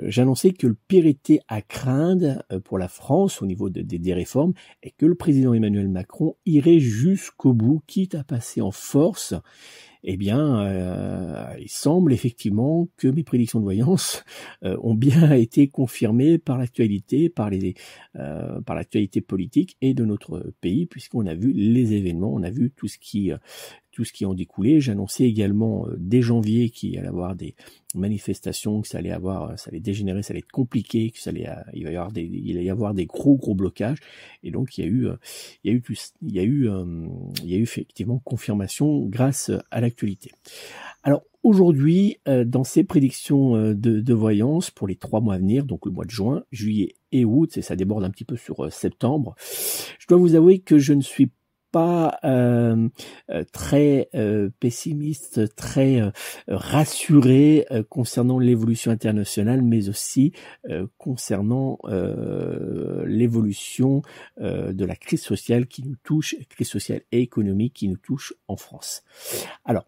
j'annonçais 0.04 0.52
que 0.52 0.68
le 0.68 0.76
pire 0.88 1.06
était 1.06 1.40
à 1.48 1.62
craindre 1.62 2.44
pour 2.66 2.78
la 2.78 2.88
France 2.88 3.42
au 3.42 3.46
niveau 3.46 3.70
des 3.70 4.14
réformes 4.14 4.54
et 4.84 4.92
que 4.92 5.06
le 5.06 5.16
président 5.16 5.54
Emmanuel 5.54 5.88
Macron 5.88 6.36
irait 6.46 6.80
jusqu'au 6.80 7.54
bout, 7.54 7.82
quitte 7.88 8.16
à 8.16 8.24
passer 8.24 8.62
en 8.62 8.72
force 8.72 9.34
eh 10.04 10.18
bien, 10.18 10.62
euh, 10.66 11.54
il 11.60 11.70
semble 11.70 12.14
effectivement 12.14 12.88
que 12.98 13.08
mes 13.08 13.24
prédictions 13.24 13.60
de 13.60 13.66
voyance 13.66 14.24
euh, 14.64 14.78
ont 14.82 14.96
bien 14.96 15.32
été 15.34 15.68
confirmées 15.68 16.38
par 16.38 16.58
l'actualité, 16.58 17.30
par 17.30 17.50
les, 17.50 17.76
euh, 18.16 18.62
par 18.62 18.76
l'actualité 18.76 19.22
politique 19.22 19.78
et 19.82 19.94
de 19.94 20.06
notre 20.06 20.54
pays, 20.62 20.86
puisqu'on 20.86 21.26
a 21.26 21.36
vu 21.36 21.52
les 21.52 21.94
événements, 21.94 22.34
on 22.34 22.44
a 22.44 22.50
vu 22.50 22.72
tout 22.72 22.88
ce 22.88 22.98
qui, 22.98 23.32
tout 24.00 24.06
ce 24.06 24.14
qui 24.14 24.26
en 24.26 24.34
découlait. 24.34 24.80
J'annonçais 24.80 25.26
également 25.26 25.86
euh, 25.86 25.96
dès 25.98 26.22
janvier 26.22 26.70
qu'il 26.70 26.98
allait 26.98 27.08
y 27.08 27.10
avoir 27.10 27.36
des 27.36 27.54
manifestations, 27.96 28.80
que 28.80 28.88
ça 28.88 29.00
allait 29.00 29.12
avoir, 29.12 29.60
ça 29.60 29.72
allait 29.72 29.82
dégénérer, 29.82 30.24
ça 30.24 30.32
allait 30.32 30.40
être 30.40 30.52
compliqué, 30.54 31.12
que 31.12 31.20
ça 31.20 31.32
allait, 31.32 31.50
euh, 31.50 31.56
il 31.74 31.84
va 31.84 31.92
y 31.92 31.98
avoir 31.98 32.14
des, 32.14 32.24
il 32.24 32.64
y 32.64 32.70
avoir 32.70 32.94
des 32.94 33.06
gros 33.06 33.36
gros 33.36 33.56
blocages. 33.56 33.98
Et 34.42 34.52
donc 34.52 34.78
il 34.78 34.86
y 34.86 34.88
a 34.88 34.90
eu, 34.90 35.08
euh, 35.08 35.16
il 35.66 35.72
y 35.72 35.74
a 35.74 35.78
eu, 35.78 35.84
il 36.22 36.32
y 36.32 36.40
a 36.40 36.44
eu, 36.44 36.70
il 37.44 37.50
y 37.50 37.56
a 37.56 37.58
eu 37.58 37.62
effectivement 37.62 38.20
confirmation 38.20 39.06
grâce 39.06 39.52
à 39.70 39.82
l'actualité. 39.82 40.32
Alors 41.04 41.24
aujourd'hui, 41.44 42.20
dans 42.26 42.64
ces 42.64 42.86
prédictions 42.86 43.74
de, 43.74 43.74
de, 43.74 44.14
voyance 44.14 44.72
pour 44.72 44.88
les 44.88 44.96
trois 44.96 45.20
mois 45.20 45.34
à 45.34 45.40
venir, 45.40 45.66
donc 45.66 45.86
le 45.86 45.92
mois 45.92 46.06
de 46.06 46.10
juin, 46.10 46.44
juillet 46.52 46.96
et 47.12 47.26
août, 47.26 47.58
et 47.58 47.62
ça 47.62 47.76
déborde 47.76 48.06
un 48.06 48.12
petit 48.12 48.26
peu 48.26 48.38
sur 48.38 48.72
septembre, 48.72 49.36
je 50.00 50.08
dois 50.08 50.18
vous 50.18 50.36
avouer 50.36 50.60
que 50.60 50.78
je 50.78 50.94
ne 50.94 51.02
suis 51.02 51.32
pas 51.72 52.18
euh, 52.24 52.90
euh, 53.30 53.44
très 53.52 54.10
euh, 54.16 54.50
pessimiste, 54.60 55.56
très 55.56 56.02
rassuré 56.48 57.66
concernant 57.90 58.40
l'évolution 58.40 58.92
internationale, 58.92 59.62
mais 59.62 59.90
aussi 59.90 60.34
concernant 60.98 61.78
l'évolution 63.06 64.02
de 64.38 64.86
la 64.86 64.96
crise 64.96 65.22
sociale 65.22 65.68
qui 65.68 65.84
nous 65.84 65.96
touche, 66.04 66.36
crise 66.50 66.68
sociale 66.68 67.02
et 67.12 67.22
économique 67.22 67.74
qui 67.74 67.88
nous 67.88 67.98
touche 67.98 68.34
en 68.48 68.58
France. 68.58 69.04
Alors, 69.66 69.86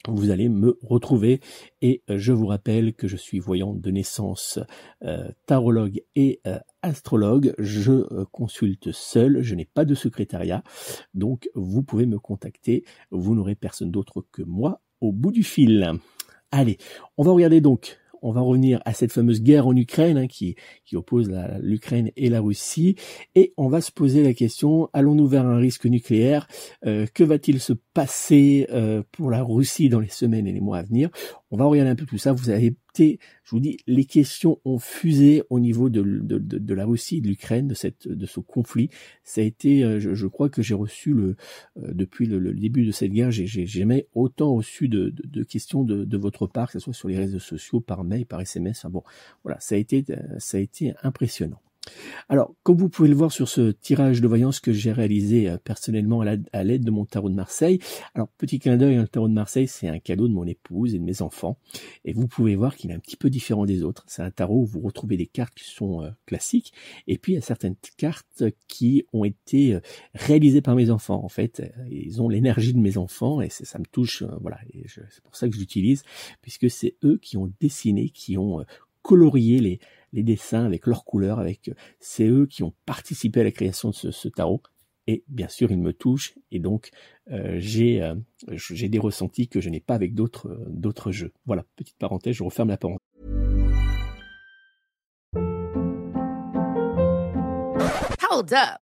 vous 0.09 0.31
allez 0.31 0.49
me 0.49 0.79
retrouver 0.83 1.41
et 1.83 2.03
euh, 2.09 2.19
je 2.19 2.33
vous 2.33 2.47
rappelle 2.47 2.95
que 2.95 3.07
je 3.07 3.17
suis 3.17 3.39
voyant 3.39 3.75
de 3.75 3.91
naissance, 3.91 4.59
euh, 5.03 5.29
tarologue 5.47 6.03
et 6.17 6.41
euh, 6.47 6.59
astrologue. 6.83 7.55
Je 7.59 8.25
consulte 8.31 8.93
seul, 8.93 9.43
je 9.43 9.55
n'ai 9.55 9.67
pas 9.67 9.85
de 9.85 9.95
secrétariat, 9.95 10.63
donc 11.15 11.51
vous 11.55 11.83
pouvez 11.83 12.07
me 12.07 12.19
contacter. 12.19 12.85
Vous 13.11 13.35
n'aurez 13.35 13.55
personne 13.55 13.91
d'autre 13.91 14.25
que 14.33 14.43
moi 14.43 14.81
au 15.01 15.13
bout 15.13 15.33
du 15.33 15.43
fil. 15.43 15.93
Allez, 16.51 16.79
on 17.17 17.23
va 17.23 17.33
regarder 17.33 17.61
donc 17.61 17.99
on 18.23 18.33
va 18.33 18.41
revenir 18.41 18.81
à 18.85 18.93
cette 18.93 19.13
fameuse 19.13 19.43
guerre 19.43 19.67
en 19.67 19.77
Ukraine 19.77 20.19
hein, 20.19 20.27
qui, 20.27 20.57
qui 20.85 20.97
oppose 20.97 21.31
l'Ukraine 21.61 22.11
et 22.17 22.29
la 22.29 22.41
Russie, 22.41 22.97
et 23.35 23.53
on 23.57 23.69
va 23.69 23.81
se 23.81 23.93
poser 23.93 24.23
la 24.23 24.35
question 24.35 24.89
allons-nous 24.93 25.27
vers 25.27 25.47
un 25.47 25.57
risque 25.57 25.87
nucléaire? 25.87 26.47
Euh, 26.87 27.07
Que 27.13 27.25
va-t-il 27.25 27.61
se 27.61 27.73
passer 27.95 28.67
euh, 28.71 29.03
pour 29.13 29.31
la 29.31 29.43
Russie 29.43 29.89
dans 29.89 30.01
les 30.01 30.09
semaines 30.09 30.47
et 30.47 30.53
les 30.53 30.61
mois 30.61 30.79
à 30.79 30.83
venir? 30.83 31.11
On 31.51 31.57
va 31.57 31.65
regarder 31.65 31.91
un 31.91 31.97
peu 31.97 32.07
tout 32.07 32.19
ça. 32.19 32.33
Vous 32.33 32.51
avez 32.51 32.77
je 32.99 33.17
vous 33.51 33.61
dis, 33.61 33.79
les 33.87 34.05
questions 34.05 34.59
ont 34.65 34.79
fusé 34.79 35.43
au 35.51 35.61
niveau 35.61 35.89
de, 35.91 36.75
la 36.75 36.85
Russie, 36.85 37.21
de 37.21 37.29
l'Ukraine, 37.29 37.69
de 37.69 37.75
cette 37.75 38.09
de 38.09 38.27
ce 38.27 38.41
conflit. 38.41 38.91
Ça 39.25 39.41
a 39.41 39.45
été, 39.45 39.85
euh, 39.85 39.99
je, 40.01 40.27
crois 40.27 40.49
que 40.49 40.63
j'ai 40.63 40.75
reçu 40.75 41.13
le 41.13 41.37
depuis 41.77 42.27
le, 42.27 42.53
début 42.53 42.85
de 42.85 42.93
cette 42.93 43.13
guerre, 43.13 43.31
j'ai 43.31 43.67
jamais 43.67 44.07
autant 44.15 44.55
reçu 44.55 44.89
de, 44.89 45.13
de, 45.25 45.43
questions 45.43 45.85
de, 45.85 46.17
votre 46.17 46.47
part, 46.47 46.67
que 46.67 46.73
ce 46.75 46.79
soit 46.79 46.95
sur 46.95 47.09
les 47.09 47.17
réseaux 47.17 47.39
sociaux, 47.39 47.81
par 47.81 48.05
mail, 48.05 48.27
par 48.27 48.41
SMS. 48.41 48.85
bon, 48.91 49.03
voilà, 49.45 49.59
ça 49.61 49.75
a 49.75 49.79
été 49.79 50.05
ça 50.39 50.59
a 50.59 50.61
été 50.61 50.93
impressionnant. 51.03 51.61
Alors, 52.29 52.55
comme 52.63 52.77
vous 52.77 52.89
pouvez 52.89 53.09
le 53.09 53.15
voir 53.15 53.33
sur 53.33 53.49
ce 53.49 53.73
tirage 53.73 54.21
de 54.21 54.29
voyance 54.29 54.61
que 54.61 54.73
j'ai 54.73 54.93
réalisé 54.93 55.49
euh, 55.49 55.57
personnellement 55.59 56.21
à 56.21 56.65
l'aide 56.65 56.85
de 56.85 56.91
mon 56.91 57.05
tarot 57.05 57.29
de 57.29 57.35
Marseille. 57.35 57.81
Alors, 58.15 58.29
petit 58.29 58.59
clin 58.59 58.77
d'œil, 58.77 58.97
hein, 58.97 59.03
le 59.03 59.09
tarot 59.09 59.29
de 59.29 59.35
Marseille, 59.35 59.67
c'est 59.67 59.89
un 59.89 59.99
cadeau 59.99 60.29
de 60.29 60.33
mon 60.33 60.47
épouse 60.47 60.95
et 60.95 60.99
de 60.99 61.05
mes 61.05 61.23
enfants. 61.23 61.59
Et 62.05 62.13
vous 62.13 62.29
pouvez 62.29 62.55
voir 62.55 62.77
qu'il 62.77 62.91
est 62.91 62.95
un 62.95 62.99
petit 63.01 63.17
peu 63.17 63.31
différent 63.31 63.67
des 63.67 63.83
autres. 63.83 64.05
C'est 64.07 64.23
un 64.23 64.31
tarot 64.31 64.63
où 64.63 64.67
vous 64.67 64.81
retrouvez 64.81 65.17
des 65.17 65.27
cartes 65.27 65.55
qui 65.55 65.69
sont 65.69 66.03
euh, 66.03 66.11
classiques. 66.27 66.73
Et 67.07 67.19
puis, 67.19 67.33
il 67.33 67.35
y 67.37 67.39
a 67.39 67.43
certaines 67.43 67.77
cartes 67.97 68.45
qui 68.69 69.05
ont 69.13 69.25
été 69.25 69.75
euh, 69.75 69.81
réalisées 70.15 70.63
par 70.63 70.77
mes 70.77 70.91
enfants. 70.91 71.25
En 71.25 71.29
fait, 71.29 71.63
ils 71.91 72.23
ont 72.23 72.29
l'énergie 72.29 72.73
de 72.73 72.79
mes 72.79 72.97
enfants 72.97 73.41
et 73.41 73.49
ça 73.51 73.79
me 73.79 73.85
touche. 73.85 74.23
voilà, 74.41 74.59
c'est 74.87 75.23
pour 75.23 75.37
ça 75.37 75.49
que 75.49 75.55
je 75.55 75.61
l'utilise, 75.61 76.03
puisque 76.43 76.71
c'est 76.71 76.95
eux 77.05 77.19
qui 77.21 77.37
ont 77.37 77.53
dessiné, 77.61 78.11
qui 78.11 78.39
ont 78.39 78.65
colorié 79.03 79.61
les 79.61 79.81
les 80.13 80.23
dessins 80.23 80.65
avec 80.65 80.87
leurs 80.87 81.05
couleurs, 81.05 81.39
avec 81.39 81.69
euh, 81.69 81.75
c'est 81.99 82.27
eux 82.27 82.47
qui 82.47 82.63
ont 82.63 82.75
participé 82.87 83.41
à 83.41 83.45
la 83.45 83.51
création 83.51 83.91
de 83.91 83.95
ce, 83.95 84.29
tarot. 84.29 84.63
Et 85.07 85.25
bien 85.29 85.49
sûr, 85.49 85.73
il 85.73 85.81
me 85.81 85.93
touche 85.93 86.35
et 86.53 86.61
donc 86.61 86.91
euh, 87.31 87.57
j'ai 87.59 88.03
euh, 88.03 88.15
j'ai 88.49 88.89
des 88.89 88.99
ressentis 88.99 89.49
que 89.49 89.61
je 89.61 89.71
n'ai 89.71 89.81
pas 89.81 89.95
avec 89.95 90.15
d'autres 90.15 90.65
d'autres 90.69 91.11
jeux. 91.11 91.33
Voilà, 91.47 91.65
petite 91.77 91.97
parenthèse, 91.97 92.37
je 92.37 92.45
referme 92.45 92.69
la 92.69 92.77
parenthèse. 92.77 93.01
Hold 98.31 98.53
up. 98.53 98.90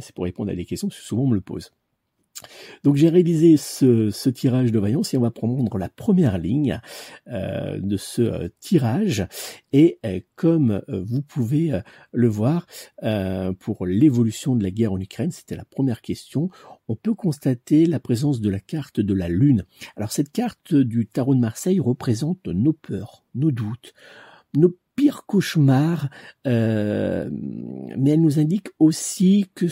C'est 0.00 0.14
pour 0.14 0.24
répondre 0.24 0.50
à 0.50 0.54
des 0.54 0.64
questions 0.64 0.88
que 0.88 0.94
souvent 0.94 1.24
on 1.24 1.28
me 1.28 1.34
le 1.34 1.40
pose. 1.40 1.70
Donc 2.84 2.96
j'ai 2.96 3.08
réalisé 3.08 3.56
ce, 3.56 4.30
tirage 4.30 4.72
de 4.72 4.78
voyance 4.78 5.12
et 5.12 5.16
on 5.16 5.22
va 5.22 5.30
prendre 5.30 5.76
la 5.78 5.88
première 5.88 6.38
ligne 6.38 6.80
euh, 7.28 7.78
de 7.78 7.96
ce 7.96 8.22
euh, 8.22 8.48
tirage 8.60 9.26
et 9.72 9.98
euh, 10.06 10.20
comme 10.36 10.82
vous 10.88 11.22
pouvez 11.22 11.80
le 12.12 12.28
voir 12.28 12.66
pour 13.58 13.86
l'évolution 13.86 14.56
de 14.56 14.62
la 14.62 14.70
guerre 14.70 14.92
en 14.92 15.00
Ukraine, 15.00 15.30
c'était 15.30 15.56
la 15.56 15.64
première 15.64 16.00
question, 16.00 16.48
on 16.88 16.96
peut 16.96 17.14
constater 17.14 17.86
la 17.86 18.00
présence 18.00 18.40
de 18.40 18.48
la 18.48 18.60
carte 18.60 19.00
de 19.00 19.14
la 19.14 19.28
Lune. 19.28 19.64
Alors 19.96 20.12
cette 20.12 20.32
carte 20.32 20.74
du 20.74 21.06
tarot 21.06 21.34
de 21.34 21.40
Marseille 21.40 21.80
représente 21.80 22.46
nos 22.46 22.72
peurs, 22.72 23.24
nos 23.34 23.50
doutes, 23.50 23.92
nos 24.54 24.74
pire 25.00 25.24
cauchemar, 25.24 26.10
euh, 26.46 27.30
mais 27.32 28.10
elle 28.10 28.20
nous 28.20 28.38
indique 28.38 28.68
aussi 28.78 29.46
que, 29.54 29.64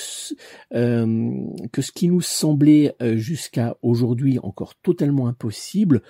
euh, 0.72 1.44
que 1.70 1.82
ce 1.82 1.92
qui 1.92 2.08
nous 2.08 2.22
semblait 2.22 2.96
euh, 3.02 3.18
jusqu'à 3.18 3.76
aujourd'hui 3.82 4.38
encore 4.42 4.74
totalement 4.76 5.28
impossible 5.28 6.00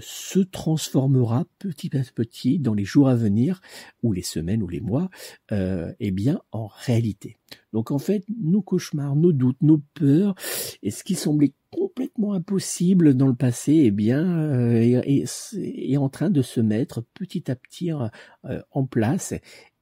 se 0.00 0.40
transformera 0.40 1.46
petit 1.58 1.96
à 1.96 2.02
petit 2.14 2.58
dans 2.58 2.74
les 2.74 2.84
jours 2.84 3.08
à 3.08 3.14
venir, 3.14 3.60
ou 4.02 4.12
les 4.12 4.22
semaines 4.22 4.62
ou 4.62 4.68
les 4.68 4.80
mois, 4.80 5.10
euh, 5.52 5.92
eh 6.00 6.10
bien 6.10 6.40
en 6.52 6.66
réalité. 6.66 7.38
Donc 7.72 7.90
en 7.90 7.98
fait, 7.98 8.24
nos 8.40 8.62
cauchemars, 8.62 9.16
nos 9.16 9.32
doutes, 9.32 9.62
nos 9.62 9.82
peurs, 9.94 10.34
et 10.82 10.90
ce 10.90 11.04
qui 11.04 11.14
semblait 11.14 11.52
complètement 11.70 12.34
impossible 12.34 13.14
dans 13.14 13.28
le 13.28 13.34
passé, 13.34 13.72
eh 13.84 13.90
bien, 13.90 14.26
euh, 14.38 15.02
est, 15.04 15.96
en 15.96 16.08
train 16.08 16.30
de 16.30 16.42
se 16.42 16.60
mettre 16.60 17.04
petit 17.14 17.50
à 17.50 17.56
petit 17.56 17.92
euh, 17.92 18.60
en 18.70 18.84
place. 18.84 19.34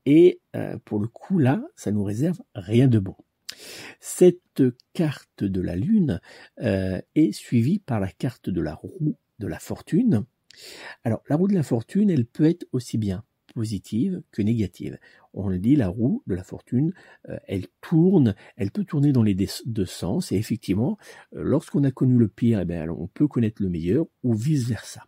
Et 0.07 0.41
euh, 0.57 0.79
pour 0.85 1.01
le 1.01 1.09
coup, 1.09 1.39
là, 1.39 1.63
ça 1.77 1.91
nous 1.91 2.05
réserve 2.05 2.41
rien 2.55 2.89
de 2.89 2.99
bon. 2.99 3.17
Cette 4.01 4.63
carte 4.93 5.43
de 5.43 5.61
la 5.61 5.75
Lune 5.75 6.21
est 6.59 7.33
suivie 7.33 7.81
par 7.81 7.99
la 7.99 8.09
carte 8.09 8.51
de 8.51 8.61
la 8.61 8.75
roue 8.75 9.17
de 9.39 9.47
la 9.47 9.59
fortune. 9.59 10.25
Alors, 11.05 11.23
la 11.29 11.37
roue 11.37 11.49
de 11.49 11.55
la 11.55 11.63
fortune, 11.63 12.11
elle 12.11 12.27
peut 12.27 12.45
être 12.45 12.67
aussi 12.73 12.99
bien 12.99 13.25
positive 13.55 14.23
que 14.31 14.43
négative. 14.43 14.99
On 15.35 15.49
le 15.49 15.59
dit, 15.59 15.77
la 15.77 15.89
roue 15.89 16.23
de 16.27 16.35
la 16.35 16.45
fortune, 16.45 16.93
euh, 17.29 17.39
elle 17.47 17.67
tourne, 17.81 18.35
elle 18.57 18.71
peut 18.71 18.85
tourner 18.85 19.13
dans 19.13 19.23
les 19.23 19.37
deux 19.67 19.87
sens, 19.87 20.33
et 20.33 20.37
effectivement, 20.37 20.99
euh, 21.35 21.43
lorsqu'on 21.43 21.85
a 21.85 21.91
connu 21.91 22.17
le 22.17 22.29
pire, 22.29 22.61
eh 22.61 22.65
bien, 22.65 22.89
on 22.91 23.09
peut 23.09 23.27
connaître 23.29 23.63
le 23.63 23.69
meilleur, 23.69 24.07
ou 24.23 24.35
vice-versa. 24.35 25.05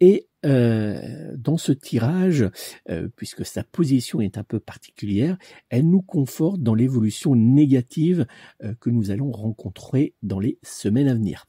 Et 0.00 0.28
euh, 0.46 1.34
dans 1.36 1.58
ce 1.58 1.72
tirage, 1.72 2.48
puisque 3.16 3.44
sa 3.44 3.62
position 3.62 4.22
est 4.22 4.38
un 4.38 4.44
peu 4.44 4.58
particulière, 4.58 5.36
elle 5.68 5.88
nous 5.90 6.00
conforte 6.00 6.62
dans 6.62 6.74
l'évolution 6.74 7.34
négative 7.34 8.26
que 8.80 8.88
nous 8.88 9.10
allons 9.10 9.32
rencontrer 9.32 10.14
dans 10.22 10.38
les 10.38 10.58
semaines 10.62 11.08
à 11.08 11.14
venir. 11.14 11.46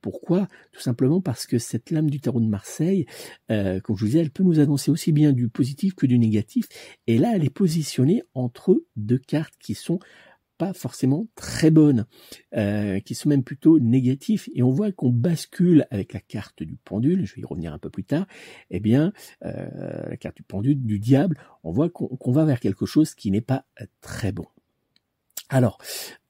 Pourquoi? 0.00 0.48
Tout 0.72 0.80
simplement 0.80 1.20
parce 1.20 1.46
que 1.46 1.58
cette 1.58 1.90
lame 1.90 2.10
du 2.10 2.20
tarot 2.20 2.40
de 2.40 2.46
Marseille, 2.46 3.06
euh, 3.50 3.80
comme 3.80 3.96
je 3.96 4.02
vous 4.02 4.06
disais, 4.06 4.20
elle 4.20 4.30
peut 4.30 4.44
nous 4.44 4.60
annoncer 4.60 4.90
aussi 4.90 5.12
bien 5.12 5.32
du 5.32 5.48
positif 5.48 5.94
que 5.94 6.06
du 6.06 6.18
négatif. 6.18 6.66
Et 7.06 7.18
là, 7.18 7.32
elle 7.34 7.44
est 7.44 7.50
positionnée 7.50 8.22
entre 8.34 8.82
deux 8.96 9.18
cartes 9.18 9.54
qui 9.58 9.74
sont 9.74 9.98
pas 10.58 10.72
forcément 10.72 11.28
très 11.36 11.70
bonnes, 11.70 12.04
euh, 12.56 12.98
qui 13.00 13.14
sont 13.14 13.28
même 13.28 13.44
plutôt 13.44 13.78
négatives. 13.78 14.46
Et 14.54 14.62
on 14.62 14.70
voit 14.70 14.92
qu'on 14.92 15.10
bascule 15.10 15.86
avec 15.90 16.12
la 16.12 16.20
carte 16.20 16.62
du 16.62 16.76
pendule, 16.76 17.24
je 17.24 17.36
vais 17.36 17.42
y 17.42 17.44
revenir 17.44 17.72
un 17.72 17.78
peu 17.78 17.90
plus 17.90 18.04
tard, 18.04 18.26
eh 18.70 18.80
bien, 18.80 19.12
euh, 19.44 20.08
la 20.08 20.16
carte 20.16 20.36
du 20.36 20.42
pendule, 20.42 20.84
du 20.84 20.98
diable, 20.98 21.38
on 21.62 21.70
voit 21.70 21.88
qu'on 21.88 22.32
va 22.32 22.44
vers 22.44 22.60
quelque 22.60 22.86
chose 22.86 23.14
qui 23.14 23.30
n'est 23.30 23.40
pas 23.40 23.64
très 24.00 24.32
bon. 24.32 24.46
Alors, 25.50 25.78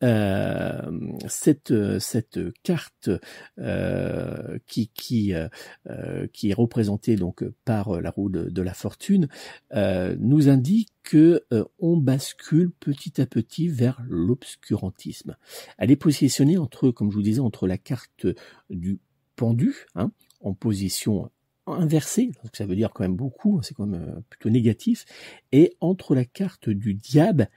euh, 0.05 0.81
cette, 1.27 1.75
cette 1.99 2.39
carte 2.63 3.11
euh, 3.59 4.59
qui, 4.69 4.89
qui, 4.89 5.35
euh, 5.35 6.27
qui 6.33 6.51
est 6.51 6.55
représentée 6.55 7.17
donc 7.17 7.45
par 7.65 8.01
la 8.01 8.11
roue 8.11 8.29
de, 8.29 8.63
la 8.63 8.75
fortune 8.75 9.29
nous 9.73 10.49
indique 10.49 10.93
que 11.03 11.45
on 11.79 11.97
bascule 11.97 12.71
petit 12.71 13.21
à 13.21 13.27
petit 13.27 13.69
vers 13.69 14.01
l'obscurantisme. 14.09 15.37
Elle 15.79 15.91
est 15.91 15.97
positionnée 15.97 16.59
entre, 16.59 16.91
comme 16.91 17.11
je 17.11 17.17
vous 17.17 17.23
disais, 17.23 17.41
entre 17.41 17.67
la 17.67 17.79
carte 17.79 18.27
du 18.71 19.01
pendu, 19.35 19.87
hein, 19.95 20.13
en 20.43 20.55
position 20.55 21.31
inversée, 21.67 22.31
donc 22.43 22.55
ça 22.57 22.67
veut 22.67 22.77
dire 22.77 22.91
quand 22.95 23.05
même 23.05 23.17
beaucoup, 23.17 23.61
c'est 23.63 23.75
quand 23.75 23.87
même 23.87 24.23
plutôt 24.31 24.49
négatif, 24.49 25.05
et 25.53 25.77
entre 25.81 26.15
la 26.15 26.25
carte 26.25 26.71
du 26.71 26.95
diable 26.95 27.49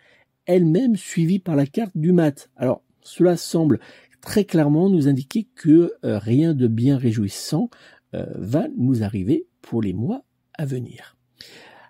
elle-même 0.46 0.96
suivie 0.96 1.40
par 1.40 1.56
la 1.56 1.66
carte 1.66 1.96
du 1.96 2.12
mat. 2.12 2.50
Alors, 2.56 2.84
cela 3.02 3.38
semble 3.38 3.80
très 4.22 4.46
clairement 4.46 4.90
nous 4.90 5.08
indiquer 5.08 5.48
que 5.56 5.94
euh, 6.06 6.20
rien 6.20 6.54
de 6.54 6.68
bien 6.68 6.98
réjouissant 6.98 7.70
euh, 8.14 8.26
va 8.36 8.68
nous 8.78 9.04
arriver 9.04 9.48
pour 9.62 9.82
les 9.82 9.94
mois 9.94 10.24
à 10.54 10.66
venir. 10.66 11.18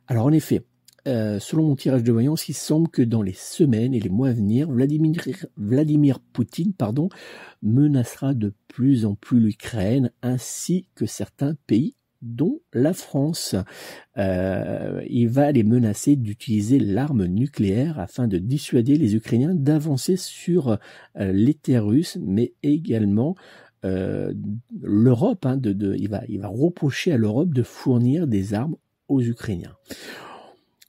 Alors 0.08 0.26
en 0.26 0.32
effet, 0.32 0.64
euh, 1.08 1.40
selon 1.40 1.68
mon 1.68 1.76
tirage 1.76 2.04
de 2.04 2.12
voyance, 2.12 2.48
il 2.48 2.54
semble 2.54 2.88
que 2.90 3.02
dans 3.02 3.22
les 3.22 3.34
semaines 3.34 3.94
et 3.94 4.00
les 4.00 4.10
mois 4.10 4.30
à 4.30 4.34
venir, 4.34 4.70
Vladimir, 4.70 5.24
Vladimir 5.58 6.20
Poutine 6.20 6.74
pardon, 6.74 7.10
menacera 7.62 8.34
de 8.34 8.54
plus 8.68 9.06
en 9.06 9.16
plus 9.16 9.40
l'Ukraine 9.40 10.12
ainsi 10.22 10.88
que 10.96 11.06
certains 11.06 11.56
pays 11.68 11.96
dont 12.22 12.60
la 12.74 12.94
France. 12.94 13.56
Euh, 14.18 15.02
il 15.10 15.30
va 15.30 15.52
les 15.52 15.64
menacer 15.64 16.16
d'utiliser 16.16 16.80
l'arme 16.80 17.26
nucléaire 17.26 18.00
afin 18.00 18.28
de 18.28 18.38
dissuader 18.38 18.98
les 18.98 19.16
Ukrainiens 19.16 19.56
d'avancer 19.56 20.18
sur 20.18 20.78
euh, 21.18 21.32
les 21.32 21.54
terres 21.54 21.86
russes, 21.86 22.18
mais 22.22 22.54
également 22.64 23.36
euh, 23.86 24.34
l'Europe. 24.82 25.46
Hein, 25.46 25.58
de, 25.58 25.96
il, 25.98 26.10
va, 26.10 26.22
il 26.28 26.46
reprocher 26.46 27.12
à 27.12 27.18
l'Europe 27.18 27.54
de 27.54 27.64
fournir 27.64 28.28
des 28.28 28.54
armes 28.54 28.76
aux 29.08 29.22
Ukrainiens. 29.22 29.76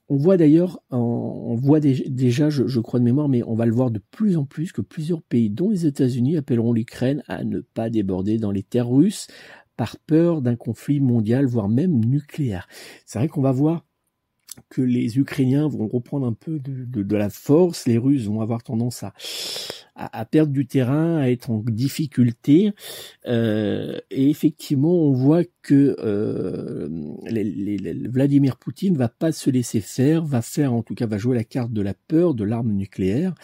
On 0.08 0.16
voit 0.16 0.36
d'ailleurs, 0.36 0.82
on 0.90 1.54
voit 1.54 1.80
déjà, 1.80 2.50
je, 2.50 2.80
crois 2.80 3.00
de 3.00 3.04
mémoire, 3.04 3.30
mais 3.30 3.42
on 3.44 3.54
va 3.54 3.64
le 3.64 3.72
voir 3.72 3.90
de 3.90 4.00
plus 4.10 4.36
en 4.36 4.44
plus 4.44 4.70
que 4.70 4.82
plusieurs 4.82 5.22
pays, 5.22 5.48
dont 5.48 5.70
les 5.70 5.86
États-Unis, 5.86 6.36
appelleront 6.36 6.74
l'Ukraine 6.74 7.22
à 7.28 7.44
ne 7.44 7.60
pas 7.60 7.88
déborder 7.88 8.36
dans 8.36 8.50
les 8.50 8.62
terres 8.62 8.90
russes, 8.90 9.28
par 9.76 9.96
peur 9.98 10.42
d'un 10.42 10.56
conflit 10.56 11.00
mondial, 11.00 11.46
voire 11.46 11.68
même 11.68 12.04
nucléaire. 12.04 12.68
C'est 13.06 13.18
vrai 13.18 13.28
qu'on 13.28 13.42
va 13.42 13.52
voir 13.52 13.84
que 14.68 14.82
les 14.82 15.18
Ukrainiens 15.18 15.66
vont 15.66 15.88
reprendre 15.88 16.26
un 16.26 16.32
peu 16.32 16.58
de, 16.58 17.16
la 17.16 17.30
force, 17.30 17.86
les 17.86 17.98
Russes 17.98 18.26
vont 18.26 18.40
avoir 18.40 18.62
tendance 18.62 19.02
à, 19.02 19.12
à, 19.94 20.24
perdre 20.24 20.52
du 20.52 20.66
terrain, 20.66 21.18
à 21.18 21.28
être 21.28 21.50
en 21.50 21.62
difficulté. 21.66 22.72
Euh, 23.26 23.98
et 24.10 24.30
effectivement, 24.30 24.94
on 24.94 25.12
voit 25.12 25.44
que 25.62 25.96
euh, 25.98 26.88
Vladimir 28.08 28.56
Poutine 28.56 28.96
va 28.96 29.08
pas 29.08 29.32
se 29.32 29.50
laisser 29.50 29.80
faire, 29.80 30.24
va 30.24 30.42
faire, 30.42 30.72
en 30.72 30.82
tout 30.82 30.94
cas, 30.94 31.06
va 31.06 31.18
jouer 31.18 31.36
la 31.36 31.44
carte 31.44 31.72
de 31.72 31.82
la 31.82 31.94
peur, 31.94 32.34
de 32.34 32.44
l'arme 32.44 32.72
nucléaire. 32.72 33.34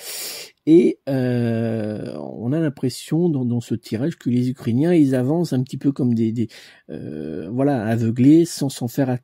Et 0.70 0.98
euh, 1.08 2.14
on 2.18 2.52
a 2.52 2.60
l'impression 2.60 3.30
dans, 3.30 3.60
ce 3.62 3.74
tirage 3.74 4.18
que 4.18 4.28
les 4.28 4.50
Ukrainiens 4.50 4.92
ils 4.92 5.14
avancent 5.14 5.54
un 5.54 5.62
petit 5.62 5.78
peu 5.78 5.92
comme 5.92 6.12
des, 6.12 6.30
des 6.30 6.48
euh, 6.90 7.48
voilà 7.50 7.86
aveuglés 7.86 8.44
sans 8.44 8.68
s'en 8.68 8.86
faire 8.86 9.16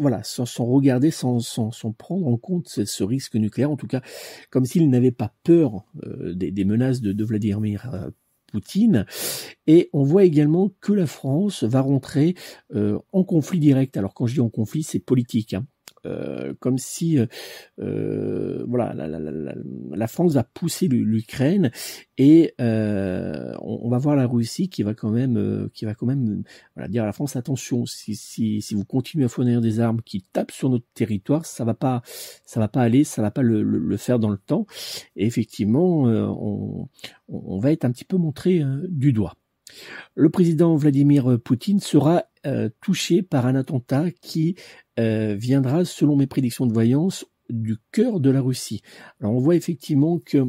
voilà 0.00 0.22
sans, 0.22 0.46
sans 0.46 0.64
regarder 0.64 1.10
sans, 1.10 1.40
sans, 1.40 1.70
sans, 1.70 1.92
prendre 1.92 2.26
en 2.26 2.38
compte 2.38 2.68
ce, 2.68 3.04
risque 3.04 3.34
nucléaire 3.34 3.70
en 3.70 3.76
tout 3.76 3.86
cas 3.86 4.00
comme 4.48 4.64
s'ils 4.64 4.88
n'avaient 4.88 5.10
pas 5.10 5.34
peur 5.44 5.84
euh, 6.06 6.32
des, 6.32 6.50
des, 6.50 6.64
menaces 6.66 7.00
de, 7.00 7.24
Vladimir 7.24 7.90
euh, 7.92 8.10
Poutine. 8.46 9.06
Et 9.66 9.90
on 9.92 10.04
voit 10.04 10.24
également 10.24 10.70
que 10.80 10.92
la 10.92 11.06
France 11.06 11.64
va 11.64 11.80
rentrer 11.80 12.34
euh, 12.74 12.98
en 13.12 13.24
conflit 13.24 13.58
direct. 13.58 13.96
Alors 13.96 14.14
quand 14.14 14.26
je 14.26 14.34
dis 14.34 14.40
en 14.40 14.50
conflit, 14.50 14.82
c'est 14.82 15.00
politique. 15.00 15.54
Hein. 15.54 15.66
Euh, 16.06 16.54
comme 16.60 16.78
si 16.78 17.18
euh, 17.18 17.26
euh, 17.80 18.64
voilà 18.68 18.94
la, 18.94 20.06
France 20.06 20.34
va 20.34 20.44
pousser 20.44 20.88
l'Ukraine 20.88 21.70
et 22.16 22.54
on, 22.58 23.88
va 23.88 23.98
voir 23.98 24.16
la 24.16 24.26
Russie 24.26 24.68
qui 24.68 24.82
va 24.82 24.94
quand 24.94 25.10
même 25.10 25.68
qui 25.74 25.84
va 25.84 25.94
quand 25.94 26.06
même 26.06 26.42
dire 26.88 27.02
à 27.02 27.06
la 27.06 27.12
France 27.12 27.36
attention 27.36 27.84
si, 27.86 28.62
vous 28.72 28.84
continuez 28.84 29.24
à 29.24 29.28
fournir 29.28 29.60
des 29.60 29.80
armes 29.80 30.00
qui 30.02 30.22
tapent 30.22 30.52
sur 30.52 30.70
notre 30.70 30.86
territoire 30.94 31.44
ça 31.44 31.64
va 31.64 31.74
pas 31.74 32.02
ça 32.44 32.60
va 32.60 32.68
pas 32.68 32.82
aller 32.82 33.04
ça 33.04 33.20
va 33.20 33.30
pas 33.30 33.42
le, 33.42 33.96
faire 33.96 34.18
dans 34.18 34.30
le 34.30 34.38
temps 34.38 34.66
et 35.16 35.26
effectivement 35.26 36.04
on, 37.28 37.58
va 37.58 37.72
être 37.72 37.84
un 37.84 37.90
petit 37.90 38.04
peu 38.04 38.16
montré 38.16 38.62
du 38.88 39.12
doigt. 39.12 39.34
Le 40.14 40.30
président 40.30 40.76
Vladimir 40.76 41.38
Poutine 41.42 41.80
sera 41.80 42.24
touché 42.80 43.22
par 43.22 43.46
un 43.46 43.56
attentat 43.56 44.10
qui 44.10 44.54
euh, 44.98 45.34
viendra, 45.34 45.84
selon 45.84 46.16
mes 46.16 46.26
prédictions 46.26 46.66
de 46.66 46.72
voyance, 46.72 47.26
du 47.48 47.76
cœur 47.92 48.20
de 48.20 48.30
la 48.30 48.40
Russie. 48.40 48.82
Alors 49.20 49.34
on 49.34 49.40
voit 49.40 49.54
effectivement 49.54 50.18
que 50.18 50.46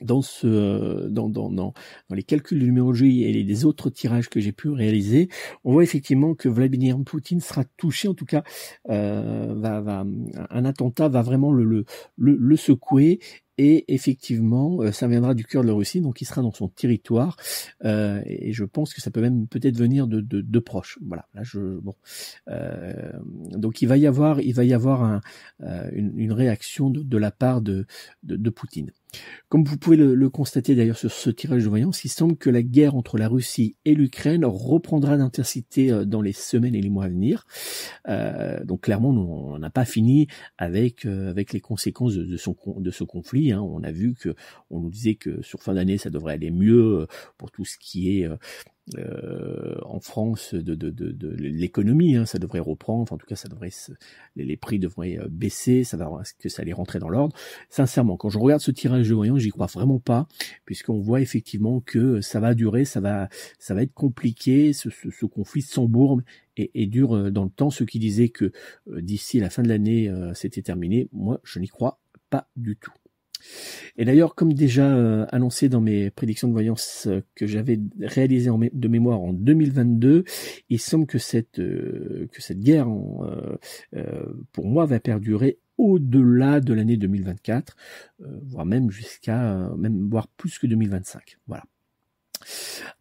dans 0.00 0.22
ce 0.22 1.08
dans, 1.08 1.28
dans, 1.28 1.50
dans, 1.50 1.74
les 2.10 2.22
calculs 2.22 2.58
de 2.58 2.64
numérologie 2.64 3.24
et 3.24 3.32
les 3.32 3.64
autres 3.64 3.90
tirages 3.90 4.28
que 4.28 4.40
j'ai 4.40 4.52
pu 4.52 4.70
réaliser, 4.70 5.28
on 5.64 5.72
voit 5.72 5.82
effectivement 5.82 6.34
que 6.34 6.48
Vladimir 6.48 6.98
Poutine 7.04 7.40
sera 7.40 7.64
touché, 7.76 8.08
en 8.08 8.14
tout 8.14 8.24
cas, 8.24 8.42
euh, 8.88 9.54
va, 9.56 9.80
va, 9.80 10.06
un 10.50 10.64
attentat 10.64 11.08
va 11.08 11.22
vraiment 11.22 11.52
le, 11.52 11.64
le, 11.64 11.84
le 12.16 12.56
secouer 12.56 13.20
et 13.62 13.92
effectivement, 13.92 14.80
euh, 14.80 14.90
ça 14.90 15.06
viendra 15.06 15.34
du 15.34 15.44
cœur 15.44 15.62
de 15.62 15.68
la 15.68 15.74
Russie, 15.74 16.00
donc 16.00 16.22
il 16.22 16.24
sera 16.24 16.40
dans 16.40 16.50
son 16.50 16.68
territoire. 16.68 17.36
Euh, 17.84 18.22
et 18.24 18.54
je 18.54 18.64
pense 18.64 18.94
que 18.94 19.02
ça 19.02 19.10
peut 19.10 19.20
même 19.20 19.46
peut-être 19.48 19.76
venir 19.76 20.06
de, 20.06 20.22
de, 20.22 20.40
de, 20.40 20.58
proches. 20.60 20.98
Voilà. 21.06 21.26
Là, 21.34 21.42
je 21.42 21.78
bon. 21.78 21.94
Euh, 22.48 23.12
donc 23.50 23.82
il 23.82 23.86
va 23.86 23.98
y 23.98 24.06
avoir, 24.06 24.40
il 24.40 24.54
va 24.54 24.64
y 24.64 24.72
avoir 24.72 25.02
un, 25.02 25.20
une, 25.92 26.18
une, 26.18 26.32
réaction 26.32 26.88
de, 26.88 27.02
de 27.02 27.18
la 27.18 27.30
part 27.30 27.60
de, 27.60 27.84
de 28.22 28.48
Poutine. 28.50 28.92
Comme 29.48 29.64
vous 29.64 29.76
pouvez 29.76 29.96
le, 29.96 30.30
constater 30.30 30.74
d'ailleurs 30.74 30.96
sur 30.96 31.10
ce 31.10 31.30
tirage 31.30 31.64
de 31.64 31.68
voyance, 31.68 32.04
il 32.04 32.08
semble 32.08 32.36
que 32.36 32.50
la 32.50 32.62
guerre 32.62 32.94
entre 32.94 33.18
la 33.18 33.28
Russie 33.28 33.76
et 33.84 33.94
l'Ukraine 33.94 34.44
reprendra 34.44 35.16
d'intensité 35.16 35.90
euh, 35.90 36.04
dans 36.04 36.22
les 36.22 36.32
semaines 36.32 36.74
et 36.74 36.80
les 36.80 36.90
mois 36.90 37.04
à 37.04 37.08
venir. 37.08 37.46
Euh, 38.08 38.64
donc 38.64 38.82
clairement, 38.82 39.10
on 39.10 39.58
n'a 39.58 39.70
pas 39.70 39.84
fini 39.84 40.28
avec 40.58 41.04
euh, 41.04 41.30
avec 41.30 41.52
les 41.52 41.60
conséquences 41.60 42.14
de, 42.14 42.36
son, 42.36 42.56
de 42.78 42.90
ce 42.90 43.04
conflit. 43.04 43.52
Hein. 43.52 43.60
On 43.60 43.82
a 43.82 43.90
vu 43.90 44.14
que 44.14 44.34
on 44.70 44.80
nous 44.80 44.90
disait 44.90 45.16
que 45.16 45.42
sur 45.42 45.62
fin 45.62 45.74
d'année, 45.74 45.98
ça 45.98 46.10
devrait 46.10 46.34
aller 46.34 46.50
mieux 46.50 47.06
pour 47.36 47.50
tout 47.50 47.64
ce 47.64 47.76
qui 47.78 48.20
est 48.20 48.28
euh, 48.98 49.76
en 49.84 50.00
France 50.00 50.54
de, 50.54 50.74
de, 50.74 50.90
de, 50.90 51.28
l'économie, 51.36 52.16
hein, 52.16 52.26
ça 52.26 52.38
devrait 52.38 52.60
reprendre, 52.60 53.12
en 53.12 53.18
tout 53.18 53.26
cas 53.26 53.36
ça 53.36 53.48
devrait 53.48 53.70
les, 54.36 54.56
prix 54.56 54.78
devraient 54.78 55.18
euh, 55.18 55.28
baisser, 55.30 55.84
ça 55.84 55.96
va 55.96 56.10
que 56.38 56.48
ça 56.48 56.62
allait 56.62 56.72
rentrer 56.72 56.98
dans 56.98 57.08
l'ordre? 57.08 57.36
Sincèrement, 57.68 58.16
quand 58.16 58.30
je 58.30 58.38
regarde 58.38 58.60
ce 58.60 58.70
tirage 58.70 59.08
de 59.08 59.14
voyants, 59.14 59.38
j'y 59.38 59.50
crois 59.50 59.66
vraiment 59.66 60.00
pas, 60.00 60.26
puisqu'on 60.64 61.00
voit 61.00 61.20
effectivement 61.20 61.80
que 61.80 62.20
ça 62.20 62.40
va 62.40 62.54
durer, 62.54 62.84
ça 62.84 63.00
va 63.00 63.28
ça 63.58 63.74
va 63.74 63.82
être 63.82 63.94
compliqué, 63.94 64.72
ce, 64.72 64.88
conflit 65.26 65.62
s'embourbe 65.62 66.22
et, 66.56 66.70
et, 66.74 66.86
dure 66.86 67.16
euh, 67.16 67.30
dans 67.30 67.44
le 67.44 67.50
temps. 67.50 67.70
Ceux 67.70 67.86
qui 67.86 67.98
disaient 67.98 68.30
que 68.30 68.52
d'ici 68.88 69.38
la 69.38 69.50
fin 69.50 69.62
de 69.62 69.68
l'année 69.68 70.12
c'était 70.34 70.62
terminé, 70.62 71.08
moi 71.12 71.40
je 71.44 71.60
n'y 71.60 71.68
crois 71.68 72.00
pas 72.28 72.48
du 72.56 72.76
tout. 72.76 72.92
Et 73.96 74.04
d'ailleurs, 74.04 74.34
comme 74.34 74.52
déjà 74.52 74.94
euh, 74.94 75.26
annoncé 75.30 75.68
dans 75.68 75.80
mes 75.80 76.10
prédictions 76.10 76.48
de 76.48 76.52
voyance 76.52 77.06
euh, 77.06 77.22
que 77.34 77.46
j'avais 77.46 77.78
réalisées 78.00 78.50
de 78.72 78.88
mémoire 78.88 79.20
en 79.20 79.32
2022, 79.32 80.24
il 80.68 80.80
semble 80.80 81.06
que 81.06 81.18
cette 81.18 81.58
euh, 81.58 82.28
que 82.32 82.40
cette 82.42 82.60
guerre, 82.60 82.88
pour 84.52 84.66
moi, 84.66 84.86
va 84.86 85.00
perdurer 85.00 85.58
au-delà 85.78 86.60
de 86.60 86.74
l'année 86.74 86.96
2024, 86.96 87.76
voire 88.42 88.66
même 88.66 88.90
jusqu'à 88.90 89.70
même 89.76 90.08
voire 90.10 90.28
plus 90.28 90.58
que 90.58 90.66
2025. 90.66 91.38
Voilà. 91.46 91.64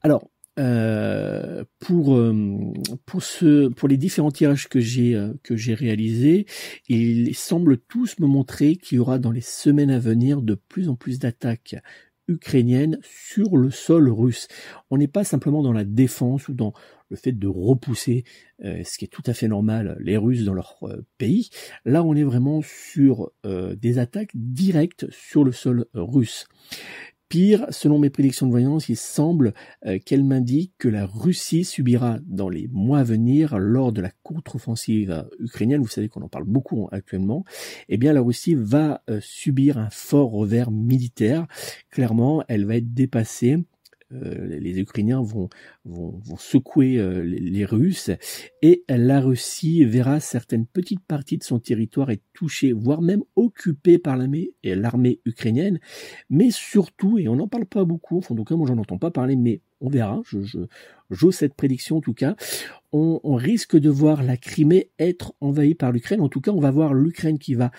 Alors, 0.01 0.29
euh, 0.59 1.63
pour 1.79 2.15
euh, 2.15 3.69
pour 3.77 3.87
les 3.87 3.97
différents 3.97 4.31
tirages 4.31 4.67
que 4.67 4.81
j'ai 4.81 5.15
euh, 5.15 5.33
que 5.41 5.55
j'ai 5.55 5.73
réalisés, 5.73 6.47
ils 6.89 7.33
semblent 7.35 7.77
tous 7.77 8.19
me 8.19 8.27
montrer 8.27 8.75
qu'il 8.75 8.97
y 8.97 8.99
aura 8.99 9.19
dans 9.19 9.31
les 9.31 9.41
semaines 9.41 9.89
à 9.89 9.99
venir 9.99 10.41
de 10.41 10.55
plus 10.55 10.89
en 10.89 10.95
plus 10.95 11.17
d'attaques 11.17 11.75
ukrainiennes 12.27 12.99
sur 13.03 13.55
le 13.55 13.71
sol 13.71 14.09
russe. 14.09 14.49
On 14.89 14.97
n'est 14.97 15.07
pas 15.07 15.23
simplement 15.23 15.63
dans 15.63 15.71
la 15.73 15.85
défense 15.85 16.49
ou 16.49 16.53
dans 16.53 16.73
le 17.09 17.15
fait 17.15 17.31
de 17.31 17.47
repousser, 17.47 18.23
ce 18.61 18.97
qui 18.99 19.05
est 19.05 19.07
tout 19.07 19.23
à 19.25 19.33
fait 19.33 19.47
normal, 19.47 19.97
les 19.99 20.15
Russes 20.15 20.45
dans 20.45 20.53
leur 20.53 20.77
pays. 21.17 21.49
Là, 21.83 22.03
on 22.03 22.13
est 22.13 22.23
vraiment 22.23 22.61
sur 22.61 23.31
des 23.43 23.97
attaques 23.97 24.29
directes 24.35 25.07
sur 25.09 25.43
le 25.43 25.51
sol 25.51 25.87
russe. 25.95 26.45
Pire, 27.29 27.67
selon 27.69 27.99
mes 27.99 28.09
prédictions 28.09 28.47
de 28.47 28.51
voyance, 28.51 28.89
il 28.89 28.97
semble 28.97 29.53
euh, 29.85 29.99
qu'elle 30.03 30.23
m'indique 30.23 30.73
que 30.79 30.87
la 30.87 31.05
Russie 31.05 31.63
subira 31.63 32.17
dans 32.25 32.49
les 32.49 32.67
mois 32.69 32.99
à 32.99 33.03
venir, 33.03 33.59
lors 33.59 33.91
de 33.91 34.01
la 34.01 34.09
contre-offensive 34.23 35.27
ukrainienne, 35.37 35.83
vous 35.83 35.87
savez 35.87 36.09
qu'on 36.09 36.23
en 36.23 36.27
parle 36.27 36.45
beaucoup 36.45 36.89
actuellement, 36.91 37.45
eh 37.87 37.97
bien 37.97 38.13
la 38.13 38.21
Russie 38.21 38.55
va 38.55 39.03
euh, 39.11 39.19
subir 39.21 39.77
un 39.77 39.91
fort 39.91 40.31
revers 40.31 40.71
militaire. 40.71 41.45
Clairement, 41.91 42.43
elle 42.47 42.65
va 42.65 42.77
être 42.77 42.95
dépassée 42.95 43.63
les 44.11 44.79
Ukrainiens 44.79 45.21
vont, 45.21 45.49
vont, 45.85 46.19
vont 46.23 46.37
secouer 46.37 46.97
euh, 46.97 47.21
les, 47.23 47.65
Russes. 47.65 48.11
Et 48.61 48.83
la 48.89 49.21
Russie 49.21 49.85
verra 49.85 50.19
certaines 50.19 50.65
petites 50.65 51.01
parties 51.01 51.37
de 51.37 51.43
son 51.43 51.59
territoire 51.59 52.09
être 52.09 52.23
touchées, 52.33 52.73
voire 52.73 53.01
même 53.01 53.23
occupées 53.35 53.99
par 53.99 54.17
l'armée 54.17 54.51
l'armée 54.63 55.19
ukrainienne, 55.25 55.79
mais 56.29 56.51
surtout, 56.51 57.17
et 57.19 57.27
on 57.27 57.35
n'en 57.35 57.47
parle 57.47 57.65
pas 57.65 57.85
beaucoup, 57.85 58.17
en 58.17 58.35
tout 58.35 58.43
cas 58.43 58.55
moi 58.55 58.67
j'en 58.67 58.77
entends 58.77 58.97
pas 58.97 59.11
parler, 59.11 59.35
mais 59.35 59.61
on 59.81 59.89
verra, 59.89 60.21
je, 60.25 60.41
je, 60.41 60.59
j'ose 61.09 61.35
cette 61.35 61.53
prédiction 61.53 61.97
en 61.97 62.01
tout 62.01 62.13
cas, 62.13 62.35
on, 62.91 63.19
on 63.23 63.35
risque 63.35 63.77
de 63.77 63.89
voir 63.89 64.23
la 64.23 64.37
Crimée 64.37 64.91
être 64.99 65.33
envahie 65.41 65.75
par 65.75 65.91
l'Ukraine, 65.91 66.21
en 66.21 66.29
tout 66.29 66.41
cas 66.41 66.51
on 66.51 66.59
va 66.59 66.71
voir 66.71 66.93
l'Ukraine 66.93 67.39
qui 67.39 67.53
va 67.53 67.71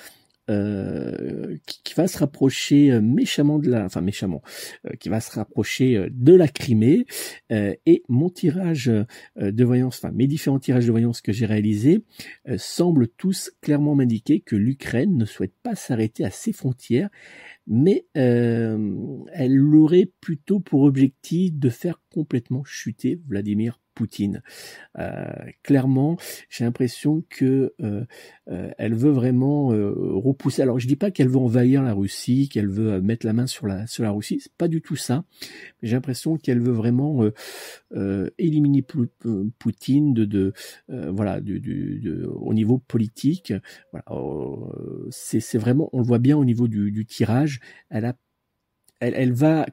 euh, 0.51 1.57
qui, 1.85 1.95
va 1.95 2.09
se 2.09 2.19
rapprocher 2.19 2.91
euh, 2.91 3.01
méchamment 3.01 3.61
de 3.61 3.71
la, 3.71 3.85
enfin 3.85 4.01
méchamment, 4.01 4.43
euh, 4.87 4.97
qui 4.99 5.09
va 5.09 5.21
se 5.21 5.31
rapprocher 5.31 6.09
de 6.11 6.35
la 6.35 6.49
Crimée. 6.49 7.07
et 7.51 8.03
mon 8.09 8.31
tirage 8.31 8.91
de 9.37 9.65
voyance, 9.65 9.99
enfin 9.99 10.13
mes 10.13 10.27
différents 10.27 10.59
tirages 10.59 10.87
de 10.87 10.91
voyance 10.91 11.21
que 11.21 11.33
j'ai 11.33 11.47
réalisés 11.47 12.05
semblent 12.57 13.09
tous 13.09 13.53
clairement 13.61 13.95
m'indiquer 13.95 14.41
que 14.41 14.57
l'Ukraine 14.57 15.17
ne 15.17 15.25
souhaite 15.25 15.55
pas 15.63 15.75
s'arrêter 15.75 16.25
à 16.25 16.31
ses 16.31 16.53
frontières, 16.53 17.11
mais 17.67 18.07
elle 18.15 19.75
aurait 19.75 20.11
plutôt 20.21 20.61
pour 20.61 20.83
objectif 20.83 21.55
de 21.55 21.69
faire 21.69 22.01
complètement 22.11 22.65
chuter 22.65 23.21
Vladimir 23.29 23.81
Poutine. 23.95 24.43
Euh, 24.99 25.27
clairement, 25.63 26.17
j'ai 26.49 26.65
l'impression 26.65 27.23
que 27.29 27.75
euh, 27.83 28.05
euh, 28.49 28.71
elle 28.79 28.95
veut 28.95 29.11
vraiment 29.11 29.69
repousser. 29.69 30.63
Alors, 30.63 30.79
je 30.79 30.87
dis 30.87 30.97
pas 30.97 31.11
qu'elle 31.11 31.29
veut 31.29 31.39
envahir 31.39 31.83
la 31.83 31.93
Russie, 31.93 32.49
qu'elle 32.49 32.69
veut 32.69 33.01
mettre 33.01 33.27
la 33.27 33.33
main 33.33 33.47
sur 33.47 33.67
la 33.67 33.87
sur 33.87 34.03
la 34.03 34.11
Russie. 34.11 34.39
C'est 34.41 34.55
pas 34.55 34.69
du 34.69 34.81
tout 34.81 34.97
ça. 34.97 35.25
J'ai 35.83 35.97
l'impression 35.97 36.37
qu'elle 36.37 36.61
veut 36.61 36.73
vraiment 36.73 37.23
éliminer 38.39 38.83
Poutine 39.59 40.15
de, 40.15 40.53
voilà 40.89 41.41
au 42.29 42.55
niveau 42.55 42.79
politique. 42.79 43.53
Voilà, 43.93 44.07
c'est 45.11 45.59
vraiment, 45.59 45.91
on 45.93 45.99
le 45.99 46.05
voit 46.07 46.19
bien 46.19 46.37
au 46.39 46.45
niveau 46.45 46.69
du 46.69 47.05
tirage. 47.07 47.50
Elle 47.91 49.33
va 49.33 49.67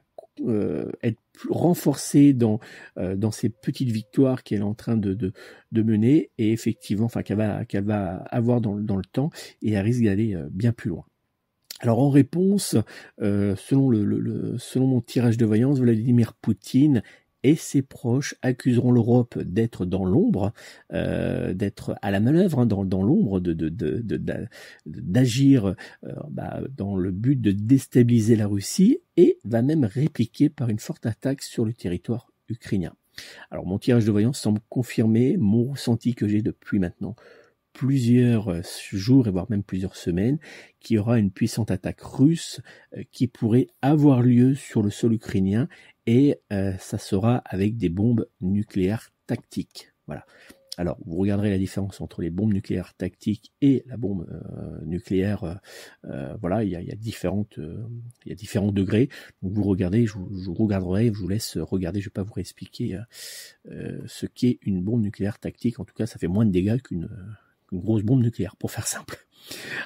euh, 0.46 0.90
être 1.02 1.18
renforcée 1.50 2.32
dans 2.32 2.58
euh, 2.98 3.14
dans 3.14 3.30
ces 3.30 3.48
petites 3.48 3.90
victoires 3.90 4.42
qu'elle 4.42 4.60
est 4.60 4.62
en 4.62 4.74
train 4.74 4.96
de, 4.96 5.32
mener 5.72 6.30
et 6.36 6.50
effectivement 6.50 7.06
enfin 7.06 7.22
qu'elle 7.22 7.84
va 7.84 8.16
avoir 8.30 8.60
dans, 8.60 8.74
le 8.74 9.04
temps 9.04 9.30
et 9.62 9.72
elle 9.72 9.84
risque 9.84 10.02
d'aller 10.02 10.34
euh, 10.34 10.48
bien 10.50 10.72
plus 10.72 10.90
loin. 10.90 11.04
Alors 11.78 12.00
en 12.00 12.10
réponse, 12.10 12.76
selon 13.20 13.92
selon 14.58 14.86
mon 14.88 15.00
tirage 15.00 15.36
de 15.36 15.46
voyance, 15.46 15.78
Vladimir 15.78 16.34
Poutine 16.34 17.02
et 17.42 17.56
ses 17.56 17.82
proches 17.82 18.34
accuseront 18.42 18.92
l'Europe 18.92 19.38
d'être 19.38 19.86
dans 19.86 20.04
l'ombre, 20.04 20.52
euh, 20.92 21.54
d'être 21.54 21.96
à 22.02 22.10
la 22.10 22.20
manœuvre, 22.20 22.60
hein, 22.60 22.66
dans, 22.66 23.02
l'ombre, 23.02 23.40
d'agir 24.86 25.66
euh, 25.66 25.74
bah, 26.30 26.60
dans 26.76 26.96
le 26.96 27.10
but 27.10 27.40
de 27.40 27.52
déstabiliser 27.52 28.36
la 28.36 28.46
Russie 28.46 28.98
et 29.16 29.38
va 29.44 29.62
même 29.62 29.84
répliquer 29.84 30.48
par 30.48 30.68
une 30.68 30.78
forte 30.78 31.06
attaque 31.06 31.42
sur 31.42 31.64
le 31.64 31.72
territoire 31.72 32.32
ukrainien. 32.48 32.94
Alors 33.50 33.66
mon 33.66 33.78
tirage 33.78 34.04
de 34.04 34.10
voyance 34.10 34.38
semble 34.38 34.60
confirmer 34.68 35.36
mon 35.36 35.64
ressenti 35.64 36.14
que 36.14 36.28
j'ai 36.28 36.42
depuis 36.42 36.78
maintenant 36.78 37.16
plusieurs 37.78 38.48
euh, 38.48 38.62
jours 38.90 39.28
et 39.28 39.30
voire 39.30 39.46
même 39.48 39.62
plusieurs 39.62 39.94
semaines 39.94 40.38
qu'il 40.80 40.96
y 40.96 40.98
aura 40.98 41.20
une 41.20 41.30
puissante 41.30 41.70
attaque 41.70 42.00
russe 42.00 42.60
qui 43.12 43.28
pourrait 43.28 43.68
avoir 43.82 44.20
lieu 44.20 44.56
sur 44.56 44.82
le 44.82 44.90
sol 44.90 45.12
ukrainien 45.12 45.68
et 46.08 46.40
euh, 46.52 46.72
ça 46.78 46.98
sera 46.98 47.36
avec 47.44 47.76
des 47.76 47.88
bombes 47.88 48.26
nucléaires 48.40 49.10
tactiques. 49.26 49.92
Voilà. 50.06 50.24
Alors, 50.76 50.96
vous 51.04 51.18
regarderez 51.18 51.50
la 51.50 51.58
différence 51.58 52.00
entre 52.00 52.22
les 52.22 52.30
bombes 52.30 52.52
nucléaires 52.54 52.94
tactiques 52.94 53.52
et 53.60 53.84
la 53.86 53.96
bombe 53.96 54.26
euh, 54.30 54.84
nucléaire. 54.84 55.60
Euh, 56.06 56.34
voilà, 56.40 56.64
il 56.64 56.70
y 56.70 56.76
a, 56.76 56.96
différentes, 56.96 57.60
il 58.24 58.28
y 58.28 58.32
a 58.32 58.34
différents 58.34 58.72
degrés. 58.72 59.08
Vous 59.42 59.64
regardez, 59.64 60.06
je 60.06 60.14
vous, 60.14 60.28
je 60.34 60.50
regarderai, 60.50 61.08
je 61.08 61.20
vous 61.20 61.28
laisse 61.28 61.58
regarder. 61.58 62.00
Je 62.00 62.06
vais 62.06 62.12
pas 62.12 62.22
vous 62.22 62.32
réexpliquer 62.32 62.98
ce 63.66 64.24
qu'est 64.26 64.58
une 64.62 64.82
bombe 64.82 65.02
nucléaire 65.02 65.38
tactique. 65.38 65.78
En 65.78 65.84
tout 65.84 65.94
cas, 65.94 66.06
ça 66.06 66.18
fait 66.18 66.28
moins 66.28 66.46
de 66.46 66.52
dégâts 66.52 66.80
qu'une 66.80 67.10
grosse 67.72 68.02
bombe 68.02 68.22
nucléaire, 68.22 68.56
pour 68.56 68.70
faire 68.70 68.86
simple. 68.86 69.26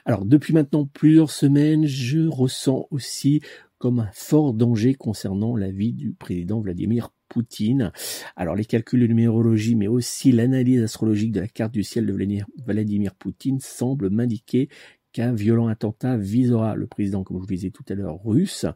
Alors, 0.05 0.25
depuis 0.25 0.53
maintenant 0.53 0.87
plusieurs 0.87 1.31
semaines, 1.31 1.87
je 1.87 2.27
ressens 2.27 2.87
aussi 2.91 3.41
comme 3.79 3.99
un 3.99 4.11
fort 4.13 4.55
danger 4.55 4.95
concernant 4.95 5.57
la 5.57 5.71
vie 5.71 5.93
du 5.93 6.13
président 6.13 6.61
Vladimir 6.61 7.11
Poutine. 7.29 7.93
Alors 8.37 8.55
les 8.55 8.65
calculs 8.65 9.01
de 9.01 9.07
numérologie, 9.07 9.75
mais 9.75 9.89
aussi 9.89 10.31
l'analyse 10.33 10.83
astrologique 10.83 11.33
de 11.33 11.41
la 11.41 11.49
carte 11.49 11.73
du 11.73 11.83
ciel 11.83 12.07
de 12.07 12.17
Vladimir 12.65 13.15
Poutine 13.15 13.59
semblent 13.59 14.11
m'indiquer 14.11 14.69
qu'un 15.13 15.33
violent 15.33 15.67
attentat 15.67 16.17
visera 16.17 16.77
le 16.77 16.87
président, 16.87 17.25
comme 17.25 17.39
je 17.39 17.41
vous 17.41 17.47
disais 17.47 17.71
tout 17.71 17.85
à 17.89 17.95
l'heure, 17.95 18.23
russe. 18.25 18.67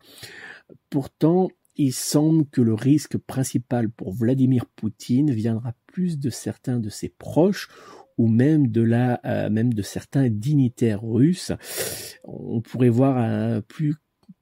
Pourtant, 0.91 1.51
il 1.77 1.93
semble 1.93 2.47
que 2.47 2.63
le 2.63 2.75
risque 2.75 3.19
principal 3.19 3.91
pour 3.91 4.13
Vladimir 4.13 4.67
Poutine 4.67 5.31
viendra 5.31 5.75
plus 5.87 6.19
de 6.19 6.31
certains 6.31 6.81
de 6.81 6.89
ses 6.89 7.11
proches 7.11 7.69
ou 8.19 8.29
même 8.29 8.69
de 8.69 8.83
la, 8.83 9.21
euh, 9.25 9.51
même 9.51 9.75
de 9.75 9.83
certains 9.83 10.29
dignitaires 10.29 11.03
russes. 11.03 11.53
On 12.25 12.61
pourrait 12.61 12.89
voir 12.89 13.19
un 13.19 13.61
plus 13.61 13.95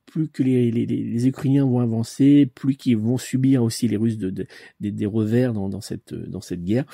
plus 0.07 0.29
que 0.29 0.45
les, 0.45 0.71
les, 0.71 1.27
Ukrainiens 1.27 1.65
vont 1.65 1.81
avancer, 1.81 2.47
plus 2.47 2.77
qu'ils 2.77 2.97
vont 2.97 3.19
subir 3.19 3.65
aussi 3.65 3.89
les 3.89 3.97
Russes 3.97 4.17
de, 4.17 4.47
des 4.79 5.07
revers 5.07 5.53
dans, 5.53 5.81
cette, 5.81 6.15
dans 6.15 6.41
cette 6.41 6.63
guerre, 6.63 6.85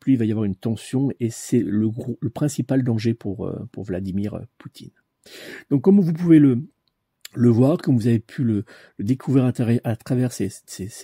plus 0.00 0.14
il 0.14 0.18
va 0.18 0.24
y 0.24 0.32
avoir 0.32 0.44
une 0.44 0.56
tension 0.56 1.12
et 1.20 1.30
c'est 1.30 1.60
le, 1.60 1.88
le 2.20 2.30
principal 2.30 2.82
danger 2.82 3.14
pour, 3.14 3.46
euh, 3.46 3.64
pour 3.70 3.84
Vladimir 3.84 4.40
Poutine. 4.58 4.90
Donc 5.70 5.82
comme 5.82 6.00
vous 6.00 6.12
pouvez 6.12 6.40
le, 6.40 6.66
le 7.34 7.48
voir, 7.48 7.78
comme 7.78 7.96
vous 7.96 8.06
avez 8.06 8.18
pu 8.18 8.44
le, 8.44 8.64
découvrir 8.98 9.44
à, 9.44 9.96
travers 9.96 10.32
ces, 10.32 10.50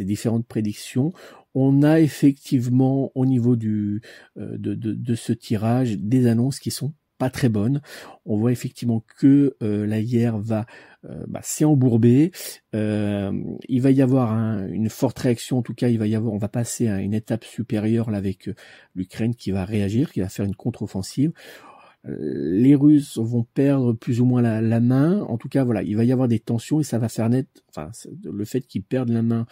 différentes 0.00 0.46
prédictions, 0.46 1.12
on 1.54 1.82
a 1.82 2.00
effectivement 2.00 3.10
au 3.14 3.26
niveau 3.26 3.54
euh, 3.54 4.00
de, 4.36 5.14
ce 5.14 5.32
tirage 5.32 5.98
des 5.98 6.26
annonces 6.26 6.58
qui 6.58 6.70
sont 6.70 6.92
pas 7.20 7.30
très 7.30 7.50
bonnes. 7.50 7.82
On 8.24 8.38
voit 8.38 8.50
effectivement 8.50 9.04
que 9.18 9.54
euh, 9.62 9.86
la 9.86 10.02
guerre 10.02 10.38
va 10.38 10.64
euh, 11.08 11.24
bah. 11.28 11.40
Euh, 12.74 13.32
il 13.68 13.82
va 13.82 13.90
y 13.90 14.02
avoir 14.02 14.32
une 14.68 14.88
forte 14.88 15.18
réaction, 15.18 15.58
en 15.58 15.62
tout 15.62 15.74
cas, 15.74 15.88
il 15.88 15.98
va 15.98 16.06
y 16.06 16.14
avoir, 16.14 16.32
on 16.32 16.38
va 16.38 16.48
passer 16.48 16.88
à 16.88 17.00
une 17.00 17.14
étape 17.14 17.44
supérieure 17.44 18.08
avec 18.08 18.50
l'Ukraine 18.94 19.34
qui 19.34 19.50
va 19.50 19.64
réagir, 19.64 20.12
qui 20.12 20.20
va 20.20 20.28
faire 20.28 20.46
une 20.46 20.56
contre-offensive. 20.56 21.32
Les 22.04 22.74
Russes 22.74 23.18
vont 23.18 23.44
perdre 23.54 23.92
plus 23.92 24.20
ou 24.20 24.24
moins 24.24 24.40
la, 24.40 24.80
main. 24.80 25.20
En 25.22 25.36
tout 25.36 25.48
cas, 25.48 25.64
voilà, 25.64 25.82
il 25.82 25.96
va 25.96 26.04
y 26.04 26.12
avoir 26.12 26.28
des 26.28 26.38
tensions 26.38 26.80
et 26.80 26.84
ça 26.84 26.98
va 26.98 27.08
faire 27.08 27.28
naître, 27.28 27.50
enfin, 27.68 27.90
le 28.24 28.44
fait 28.44 28.62
qu'ils 28.62 28.82
perdent 28.82 29.10
la 29.10 29.22
main 29.22 29.46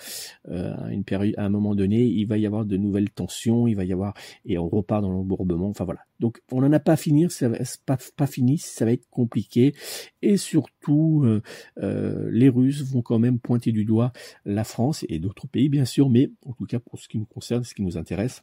euh, 0.49 0.75
à 0.79 0.93
une 0.93 1.05
période, 1.05 1.35
à 1.37 1.45
un 1.45 1.49
moment 1.51 1.75
donné, 1.75 2.03
il 2.05 2.25
va 2.27 2.39
y 2.39 2.47
avoir 2.47 2.65
de 2.65 2.77
nouvelles 2.77 3.11
tensions, 3.11 3.67
il 3.67 3.75
va 3.75 3.85
y 3.85 3.93
avoir 3.93 4.15
et 4.47 4.57
on 4.59 4.69
repart 4.69 5.03
dans 5.03 5.11
l'embourbement. 5.11 5.69
Enfin 5.69 5.85
voilà. 5.85 6.01
Donc 6.21 6.41
on 6.51 6.63
n'en 6.63 6.73
a 6.73 6.81
pas 6.81 6.97
fini, 6.97 7.31
ça 7.31 7.49
va 7.49 7.59
pas, 8.17 8.27
fini, 8.27 8.59
ça 8.59 8.85
va 8.85 8.93
être 8.93 9.09
compliqué 9.11 9.75
et 10.23 10.37
surtout 10.37 11.23
euh, 11.25 11.43
euh, 11.83 12.29
les 12.33 12.49
Russes 12.49 12.83
vont 12.83 13.03
quand 13.03 13.19
même 13.19 13.39
pointer 13.39 13.73
du 13.73 13.85
doigt 13.85 14.13
la 14.45 14.65
France 14.65 15.05
et 15.09 15.19
d'autres 15.19 15.47
pays 15.47 15.69
bien 15.69 15.85
sûr, 15.85 16.09
mais 16.09 16.31
en 16.47 16.53
tout 16.53 16.67
cas 16.67 16.81
pour 16.81 16.99
ce 16.99 17.09
qui 17.09 17.19
nous 17.19 17.27
concerne, 17.27 17.63
ce 17.63 17.75
qui 17.75 17.83
nous 17.83 17.97
intéresse, 17.97 18.43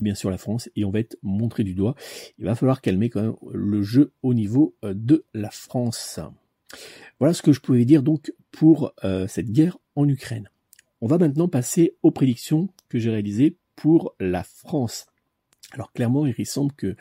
bien 0.00 0.14
sûr 0.14 0.30
la 0.30 0.38
France 0.38 0.68
et 0.76 0.84
on 0.84 0.90
va 0.90 1.00
être 1.00 1.16
montré 1.22 1.64
du 1.64 1.74
doigt. 1.74 1.94
Il 2.38 2.44
va 2.44 2.54
falloir 2.54 2.80
calmer 2.80 3.10
quand 3.10 3.22
même 3.22 3.36
le 3.52 3.82
jeu 3.82 4.12
au 4.22 4.34
niveau 4.34 4.74
euh, 4.84 4.94
de 4.94 5.24
la 5.34 5.50
France. 5.50 6.20
Voilà 7.18 7.34
ce 7.34 7.42
que 7.42 7.52
je 7.52 7.60
pouvais 7.60 7.84
dire 7.84 8.02
donc 8.02 8.32
pour 8.50 8.92
euh, 9.04 9.26
cette 9.26 9.50
guerre 9.50 9.78
en 9.96 10.08
Ukraine. 10.08 10.50
On 11.00 11.06
va 11.06 11.18
maintenant 11.18 11.48
passer 11.48 11.96
aux 12.02 12.10
prédictions 12.10 12.68
que 12.88 12.98
j'ai 12.98 13.10
réalisées 13.10 13.56
pour 13.76 14.14
la 14.18 14.42
France. 14.42 15.06
Alors 15.72 15.92
clairement, 15.92 16.26
il 16.26 16.46
semble 16.46 16.72
que 16.72 16.96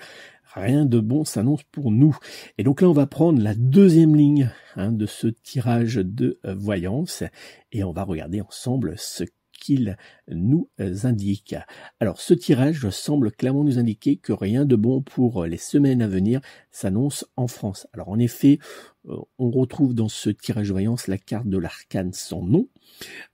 rien 0.53 0.85
de 0.85 0.99
bon 0.99 1.25
s'annonce 1.25 1.63
pour 1.63 1.91
nous. 1.91 2.17
Et 2.57 2.63
donc 2.63 2.81
là, 2.81 2.89
on 2.89 2.93
va 2.93 3.07
prendre 3.07 3.41
la 3.41 3.55
deuxième 3.55 4.15
ligne 4.15 4.51
hein, 4.75 4.91
de 4.91 5.05
ce 5.05 5.27
tirage 5.27 5.95
de 5.95 6.39
euh, 6.45 6.53
voyance 6.53 7.23
et 7.71 7.83
on 7.83 7.91
va 7.91 8.03
regarder 8.03 8.41
ensemble 8.41 8.95
ce 8.97 9.23
qu'il 9.59 9.97
nous 10.29 10.69
indique. 11.03 11.55
Alors 11.99 12.21
ce 12.21 12.33
tirage 12.33 12.89
semble 12.89 13.31
clairement 13.31 13.63
nous 13.63 13.79
indiquer 13.79 14.17
que 14.17 14.33
rien 14.33 14.65
de 14.65 14.75
bon 14.75 15.01
pour 15.01 15.45
les 15.45 15.57
semaines 15.57 16.01
à 16.01 16.07
venir 16.07 16.41
s'annonce 16.71 17.25
en 17.35 17.47
France. 17.47 17.87
Alors 17.93 18.09
en 18.09 18.19
effet, 18.19 18.59
euh, 19.07 19.17
on 19.37 19.51
retrouve 19.51 19.93
dans 19.93 20.09
ce 20.09 20.29
tirage 20.29 20.67
de 20.67 20.73
voyance 20.73 21.07
la 21.07 21.17
carte 21.17 21.47
de 21.47 21.57
l'arcane 21.57 22.13
sans 22.13 22.43
nom, 22.43 22.67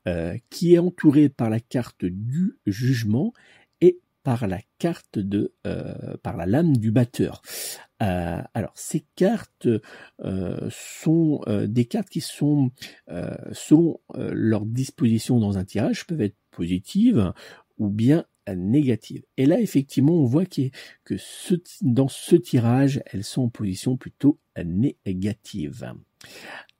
euh, 0.07 0.37
qui 0.49 0.73
est 0.73 0.79
entourée 0.79 1.29
par 1.29 1.49
la 1.49 1.59
carte 1.59 2.05
du 2.05 2.57
jugement 2.65 3.33
et 3.81 3.99
par 4.23 4.47
la 4.47 4.59
carte 4.79 5.19
de 5.19 5.53
euh, 5.67 6.17
par 6.23 6.37
la 6.37 6.45
lame 6.45 6.77
du 6.77 6.91
batteur. 6.91 7.41
Euh, 8.01 8.41
alors 8.53 8.71
ces 8.75 9.05
cartes 9.15 9.67
euh, 10.21 10.69
sont 10.71 11.41
euh, 11.47 11.67
des 11.67 11.85
cartes 11.85 12.09
qui 12.09 12.21
sont 12.21 12.71
selon 13.51 13.99
leur 14.17 14.65
disposition 14.65 15.39
dans 15.39 15.57
un 15.57 15.63
tirage 15.63 16.05
peuvent 16.05 16.21
être 16.21 16.37
positives 16.51 17.33
ou 17.77 17.89
bien 17.89 18.25
négatives. 18.47 19.23
Et 19.37 19.45
là 19.45 19.59
effectivement 19.59 20.13
on 20.13 20.25
voit 20.25 20.45
que, 20.45 20.69
dans 21.81 22.07
ce 22.07 22.35
tirage 22.35 23.01
elles 23.05 23.23
sont 23.23 23.43
en 23.43 23.49
position 23.49 23.95
plutôt 23.95 24.39
négative. 24.57 25.93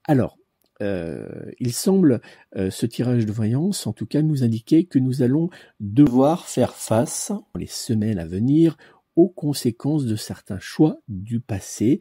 Alors 0.04 0.36
il 0.80 1.72
semble 1.72 2.20
ce 2.54 2.86
tirage 2.86 3.24
de 3.24 3.32
voyance, 3.32 3.86
en 3.86 3.92
tout 3.92 4.06
cas, 4.06 4.20
nous 4.20 4.42
indiquer 4.42 4.84
que 4.84 4.98
nous 4.98 5.22
allons 5.22 5.48
devoir 5.80 6.46
faire 6.46 6.74
face, 6.74 7.28
dans 7.30 7.58
les 7.58 7.68
semaines 7.68 8.18
à 8.18 8.26
venir, 8.26 8.76
aux 9.16 9.28
conséquences 9.28 10.04
de 10.04 10.16
certains 10.16 10.58
choix 10.58 10.98
du 11.08 11.40
passé 11.40 12.00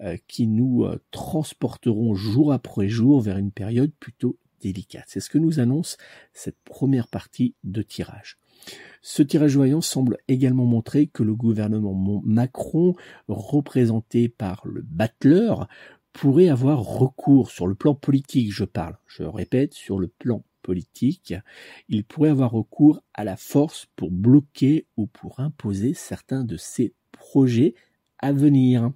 euh, 0.00 0.16
qui 0.26 0.46
nous 0.46 0.84
euh, 0.84 1.00
transporteront 1.10 2.14
jour 2.14 2.52
après 2.52 2.88
jour 2.88 3.20
vers 3.20 3.38
une 3.38 3.52
période 3.52 3.92
plutôt 4.00 4.38
délicate. 4.60 5.04
C'est 5.06 5.20
ce 5.20 5.30
que 5.30 5.38
nous 5.38 5.60
annonce 5.60 5.98
cette 6.32 6.58
première 6.64 7.08
partie 7.08 7.54
de 7.64 7.82
tirage. 7.82 8.38
Ce 9.02 9.22
tirage 9.22 9.56
voyant 9.56 9.82
semble 9.82 10.18
également 10.26 10.64
montrer 10.64 11.06
que 11.06 11.22
le 11.22 11.34
gouvernement 11.34 12.22
Macron, 12.24 12.94
représenté 13.28 14.28
par 14.28 14.66
le 14.66 14.82
battleur, 14.82 15.68
pourrait 16.12 16.48
avoir 16.48 16.80
recours 16.80 17.50
sur 17.50 17.66
le 17.66 17.74
plan 17.74 17.94
politique, 17.94 18.52
je 18.52 18.64
parle, 18.64 18.96
je 19.06 19.24
répète, 19.24 19.74
sur 19.74 19.98
le 19.98 20.08
plan 20.08 20.44
il 21.88 22.04
pourrait 22.04 22.30
avoir 22.30 22.50
recours 22.50 23.02
à 23.14 23.24
la 23.24 23.36
force 23.36 23.86
pour 23.96 24.10
bloquer 24.10 24.86
ou 24.96 25.06
pour 25.06 25.40
imposer 25.40 25.94
certains 25.94 26.44
de 26.44 26.56
ses 26.56 26.94
projets 27.12 27.74
à 28.18 28.32
venir. 28.32 28.90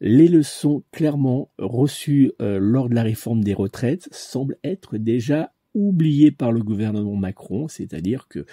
Les 0.00 0.28
leçons 0.28 0.84
clairement 0.92 1.50
reçues 1.58 2.32
euh, 2.40 2.58
lors 2.58 2.88
de 2.88 2.94
la 2.94 3.02
réforme 3.02 3.42
des 3.42 3.54
retraites 3.54 4.08
semblent 4.12 4.58
être 4.64 4.96
déjà 4.96 5.52
oubliées 5.74 6.30
par 6.30 6.52
le 6.52 6.62
gouvernement 6.62 7.16
Macron, 7.16 7.66
c'est-à-dire 7.66 8.28
que 8.28 8.46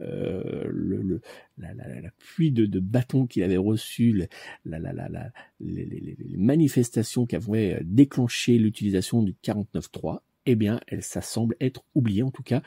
euh, 0.00 1.10
la, 1.58 2.10
pluie 2.18 2.52
de, 2.52 2.78
bâtons 2.78 3.26
qu'il 3.26 3.42
avait 3.42 3.56
reçu, 3.56 4.28
les, 4.64 5.84
les, 5.84 6.36
manifestations 6.36 7.26
qui 7.26 7.34
avaient 7.34 7.80
déclenché 7.82 8.58
l'utilisation 8.58 9.22
du 9.22 9.34
49.3, 9.44 10.20
eh 10.50 10.54
bien, 10.54 10.80
ça 11.00 11.20
semble 11.20 11.56
être 11.60 11.84
oublié. 11.94 12.22
En 12.22 12.30
tout 12.30 12.42
cas, 12.42 12.62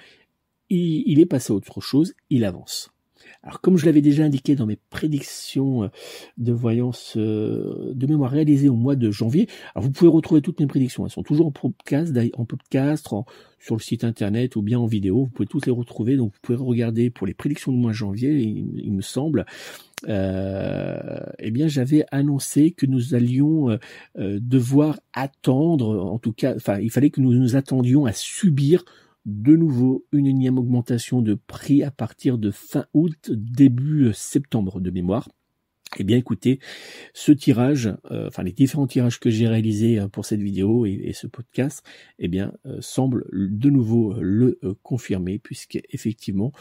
il, 0.70 1.20
est 1.20 1.26
passé 1.26 1.52
à 1.52 1.56
autre 1.56 1.82
chose, 1.82 2.14
il 2.30 2.46
avance. 2.46 2.92
Alors, 3.44 3.60
comme 3.60 3.78
je 3.78 3.88
l'avais 3.88 4.02
déjà 4.02 4.24
indiqué 4.24 4.56
dans 4.56 4.68
mes 4.68 4.78
prédictions 4.90 5.84
euh, 5.84 5.88
de 6.38 6.54
voyance 6.54 7.16
euh, 7.18 7.92
de 7.96 8.06
mémoire 8.06 8.30
réalisées 8.30 8.70
au 8.70 8.76
mois 8.76 8.96
de 8.96 9.10
janvier, 9.10 9.48
alors 9.74 9.86
vous 9.86 9.92
pouvez 9.92 10.12
retrouver 10.12 10.42
toutes 10.42 10.60
mes 10.60 10.68
prédictions. 10.68 11.06
Elles 11.06 11.12
sont 11.12 11.24
toujours 11.24 11.48
en 11.48 11.52
podcast, 11.52 12.16
en 12.38 12.46
podcast, 12.46 13.08
sur 13.60 13.76
le 13.76 13.82
site 13.82 14.04
internet 14.04 14.56
ou 14.56 14.62
bien 14.62 14.80
en 14.80 14.86
vidéo. 14.86 15.24
Vous 15.24 15.30
pouvez 15.30 15.48
toutes 15.48 15.66
les 15.66 15.72
retrouver. 15.72 16.18
Donc, 16.18 16.34
vous 16.34 16.40
pouvez 16.42 16.58
regarder 16.58 17.10
pour 17.10 17.26
les 17.26 17.34
prédictions 17.34 17.72
du 17.72 17.80
mois 17.80 17.92
de 17.92 17.96
janvier, 17.96 18.32
il, 18.32 18.94
me 18.94 19.02
semble. 19.02 19.46
Euh, 20.08 21.20
eh 21.40 21.50
bien, 21.50 21.68
j'avais 21.68 22.06
annoncé 22.12 22.72
que 22.72 22.86
nous 22.86 23.16
allions 23.16 23.70
euh, 24.20 24.40
devoir 24.40 25.00
attendre, 25.14 26.06
en 26.06 26.20
tout 26.20 26.34
cas, 26.34 26.56
enfin, 26.56 26.80
il 26.80 26.92
fallait 26.92 27.10
que 27.10 27.22
nous 27.22 27.34
nous 27.34 27.56
attendions 27.56 28.06
à 28.06 28.14
subir 28.14 28.84
de 29.26 29.56
nouveau 29.56 30.06
une 30.12 30.28
énième 30.28 30.58
augmentation 30.58 31.22
de 31.22 31.36
prix 31.36 31.84
à 31.84 31.92
partir 31.92 32.38
de 32.38 32.52
fin 32.52 32.86
août, 32.94 33.32
début 33.32 34.12
septembre 34.14 34.80
de 34.80 34.92
mémoire. 34.92 35.30
Eh 35.98 36.06
bien 36.06 36.18
écoutez, 36.18 36.60
ce 37.14 37.34
tirage, 37.34 37.94
enfin 38.10 38.44
les 38.44 38.54
différents 38.54 38.88
tirages 38.88 39.20
que 39.20 39.30
j'ai 39.30 39.48
réalisés 39.48 40.00
pour 40.14 40.26
cette 40.26 40.42
vidéo 40.42 40.86
et, 40.86 41.12
ce 41.14 41.28
podcast, 41.28 41.86
eh 42.18 42.30
bien 42.30 42.54
semblent 42.80 43.26
de 43.34 43.70
nouveau 43.70 44.14
le 44.22 44.58
confirmer 44.84 45.38
puisque 45.38 45.82
effectivement 45.90 46.54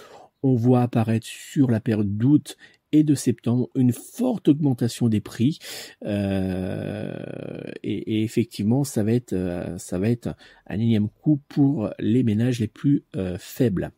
on 0.43 0.55
voit 0.55 0.83
apparaître 0.83 1.27
sur 1.27 1.71
la 1.71 1.81
période 1.81 2.17
d'août 2.17 2.57
et 2.93 3.05
de 3.05 3.15
septembre 3.15 3.69
une 3.75 3.93
forte 3.93 4.49
augmentation 4.49 5.09
des 5.09 5.21
prix 5.21 5.59
euh, 6.05 7.15
et, 7.83 8.23
effectivement 8.23 8.85
ça 8.85 9.03
va 9.03 9.13
être 9.13 9.33
euh, 9.33 9.79
ça 9.79 9.99
va 9.99 10.09
être 10.09 10.35
un 10.67 10.79
énième 10.79 11.09
coup 11.09 11.41
pour 11.49 11.91
les 11.99 12.23
ménages 12.23 12.61
les 12.61 12.69
plus 12.69 13.05
euh, 13.17 13.37
faibles. 13.39 13.93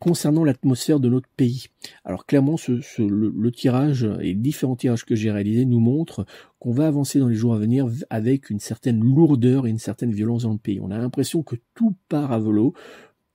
Concernant 0.00 0.44
l'atmosphère 0.44 1.00
de 1.00 1.08
notre 1.08 1.28
pays, 1.34 1.68
alors 2.04 2.26
clairement 2.26 2.58
ce, 2.58 2.72
le, 3.00 3.50
tirage 3.50 4.06
et 4.20 4.34
différents 4.34 4.76
tirages 4.76 5.06
que 5.06 5.14
j'ai 5.14 5.30
réalisés 5.30 5.64
nous 5.64 5.80
montrent 5.80 6.26
qu'on 6.58 6.72
va 6.72 6.86
avancer 6.86 7.20
dans 7.20 7.28
les 7.28 7.36
jours 7.36 7.54
à 7.54 7.58
venir 7.58 7.88
avec 8.10 8.50
une 8.50 8.60
certaine 8.60 9.02
lourdeur 9.02 9.66
et 9.66 9.70
une 9.70 9.78
certaine 9.78 10.10
violence 10.10 10.42
dans 10.42 10.52
le 10.52 10.58
pays. 10.58 10.78
On 10.82 10.90
a 10.90 10.98
l'impression 10.98 11.42
que 11.42 11.56
tout 11.74 11.94
part 12.10 12.32
à 12.32 12.38
volo, 12.38 12.74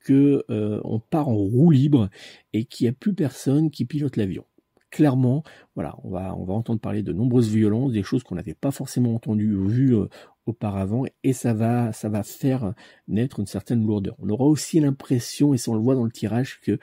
que 0.04 0.44
on 0.48 1.00
part 1.00 1.28
en 1.28 1.34
roue 1.34 1.72
libre 1.72 2.08
et 2.52 2.66
qu'il 2.66 2.84
n'y 2.84 2.90
a 2.90 2.92
plus 2.92 3.14
personne 3.14 3.70
qui 3.70 3.84
pilote 3.84 4.16
l'avion 4.16 4.44
clairement, 4.92 5.42
voilà, 5.74 5.96
on 6.04 6.10
va, 6.10 6.32
entendre 6.34 6.78
parler 6.78 7.02
de 7.02 7.12
nombreuses 7.12 7.48
violences, 7.48 7.92
des 7.92 8.04
choses 8.04 8.22
qu'on 8.22 8.36
n'avait 8.36 8.54
pas 8.54 8.70
forcément 8.70 9.14
entendues 9.14 9.56
ou 9.56 9.66
vues 9.66 9.96
euh, 9.96 10.06
auparavant, 10.46 11.04
et 11.24 11.32
ça 11.32 11.54
va, 11.54 11.92
faire 12.22 12.74
naître 13.08 13.40
une 13.40 13.46
certaine 13.46 13.84
lourdeur. 13.84 14.14
On 14.20 14.28
aura 14.28 14.44
aussi 14.44 14.78
l'impression, 14.78 15.54
et 15.54 15.58
ça 15.58 15.72
on 15.72 15.74
le 15.74 15.80
voit 15.80 15.96
dans 15.96 16.04
le 16.04 16.10
tirage, 16.12 16.60
que 16.60 16.78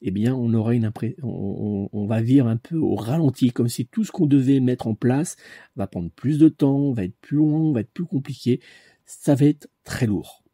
eh 0.00 0.12
bien, 0.12 0.32
on 0.34 0.54
aura 0.54 0.74
une 0.74 0.90
on, 1.24 2.06
va 2.06 2.22
vivre 2.22 2.46
un 2.46 2.56
peu 2.56 2.76
au 2.76 2.94
ralenti, 2.94 3.50
comme 3.50 3.68
si 3.68 3.86
tout 3.86 4.04
ce 4.04 4.12
qu'on 4.12 4.26
devait 4.26 4.60
mettre 4.60 4.86
en 4.86 4.94
place 4.94 5.36
va 5.74 5.88
prendre 5.88 6.10
plus 6.10 6.38
de 6.38 6.48
temps, 6.48 6.92
va 6.92 7.02
être 7.02 7.18
plus 7.20 7.38
long, 7.38 7.72
va 7.72 7.80
être 7.80 7.92
plus 7.92 8.06
compliqué. 8.06 8.60
Ça 9.06 9.34
va 9.34 9.46
être 9.46 9.68
très 9.82 10.06
lourd. 10.06 10.44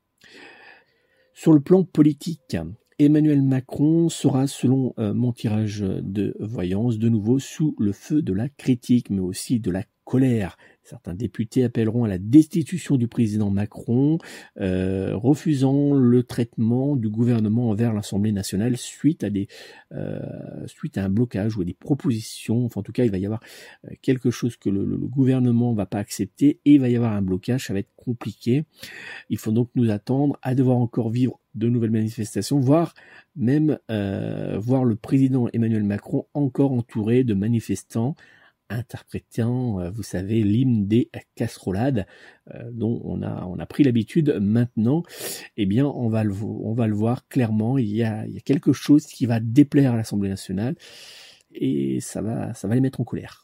Sur 1.35 1.53
le 1.53 1.61
plan 1.61 1.85
politique, 1.85 2.57
Emmanuel 2.99 3.43
Macron 3.43 4.09
sera, 4.09 4.47
selon 4.47 4.95
mon 4.99 5.33
tirage 5.33 5.81
de 5.81 6.37
voyance, 6.39 6.99
de 6.99 7.09
nouveau 7.09 7.39
sous 7.39 7.75
le 7.79 7.93
feu 7.93 8.23
de 8.23 8.33
la 8.33 8.49
critique, 8.49 9.11
mais 9.11 9.21
aussi 9.21 9.59
de 9.59 9.71
la 9.71 9.83
colère. 10.05 10.57
Certains 10.85 11.15
députés 11.15 11.65
appelleront 11.65 12.05
à 12.05 12.09
la 12.09 12.19
destitution 12.19 12.97
du 12.97 13.09
président 13.09 13.49
Macron, 13.49 14.19
euh, 14.61 15.17
refusant 15.17 15.95
le 15.95 16.23
traitement 16.23 16.95
du 16.95 17.09
gouvernement 17.09 17.71
envers 17.71 17.95
l'Assemblée 17.95 18.33
nationale 18.33 18.77
suite 18.77 19.25
à 19.25 19.31
des 19.31 19.49
euh, 19.93 20.21
suite 20.67 20.99
à 20.99 21.05
un 21.05 21.09
blocage 21.09 21.57
ou 21.57 21.63
à 21.63 21.65
des 21.65 21.73
propositions. 21.73 22.67
Enfin, 22.67 22.81
en 22.81 22.83
tout 22.83 22.93
cas, 22.93 23.05
il 23.05 23.11
va 23.11 23.17
y 23.17 23.25
avoir 23.25 23.41
euh, 23.87 23.93
quelque 24.03 24.31
chose 24.31 24.59
que 24.59 24.69
le, 24.69 24.85
le 24.85 24.99
gouvernement 24.99 25.73
va 25.73 25.87
pas 25.87 25.99
accepter 25.99 26.61
et 26.67 26.75
il 26.75 26.81
va 26.81 26.91
y 26.91 26.97
avoir 26.97 27.15
un 27.15 27.23
blocage. 27.23 27.69
Ça 27.69 27.73
va 27.73 27.79
être 27.79 27.95
compliqué. 27.97 28.65
Il 29.31 29.39
faut 29.39 29.53
donc 29.53 29.71
nous 29.77 29.91
attendre 29.91 30.39
à 30.43 30.55
devoir 30.55 30.77
encore 30.77 31.09
vivre 31.09 31.41
de 31.55 31.71
nouvelles 31.71 31.93
manifestations, 31.93 32.61
voire 32.61 32.93
même 33.37 33.79
voir 33.89 34.85
le 34.85 34.97
président 34.97 35.49
Emmanuel 35.53 35.85
Macron 35.85 36.27
encore 36.35 36.73
entouré 36.73 37.23
de 37.23 37.33
manifestants 37.33 38.17
interprétant, 38.75 39.81
euh, 39.81 39.91
vous 39.91 40.03
savez, 40.03 40.43
l'hymne 40.43 40.87
des 40.87 41.11
casserolades, 41.35 42.07
euh, 42.55 42.71
dont 42.73 43.01
on 43.05 43.23
a, 43.23 43.45
on 43.47 43.59
a 43.59 43.67
pris 43.67 43.85
l'habitude 43.85 44.39
maintenant, 44.41 45.03
eh 45.57 45.67
bien, 45.67 45.87
on 45.87 46.09
va 46.09 46.25
le, 46.25 46.33
on 46.43 46.75
va 46.75 46.87
le 46.87 46.95
voir 46.95 47.27
clairement, 47.29 47.79
il 47.79 47.89
y, 47.89 48.03
a, 48.03 48.27
il 48.27 48.35
y 48.35 48.39
a 48.39 48.41
quelque 48.41 48.73
chose 48.73 49.07
qui 49.07 49.27
va 49.27 49.41
déplaire 49.41 49.95
à 49.95 49.97
l'Assemblée 49.97 50.29
nationale, 50.29 50.77
et 51.53 52.01
ça 52.01 52.21
va, 52.23 52.55
ça 52.55 52.69
va 52.69 52.75
les 52.75 52.81
mettre 52.81 53.01
en 53.01 53.05
colère. 53.05 53.44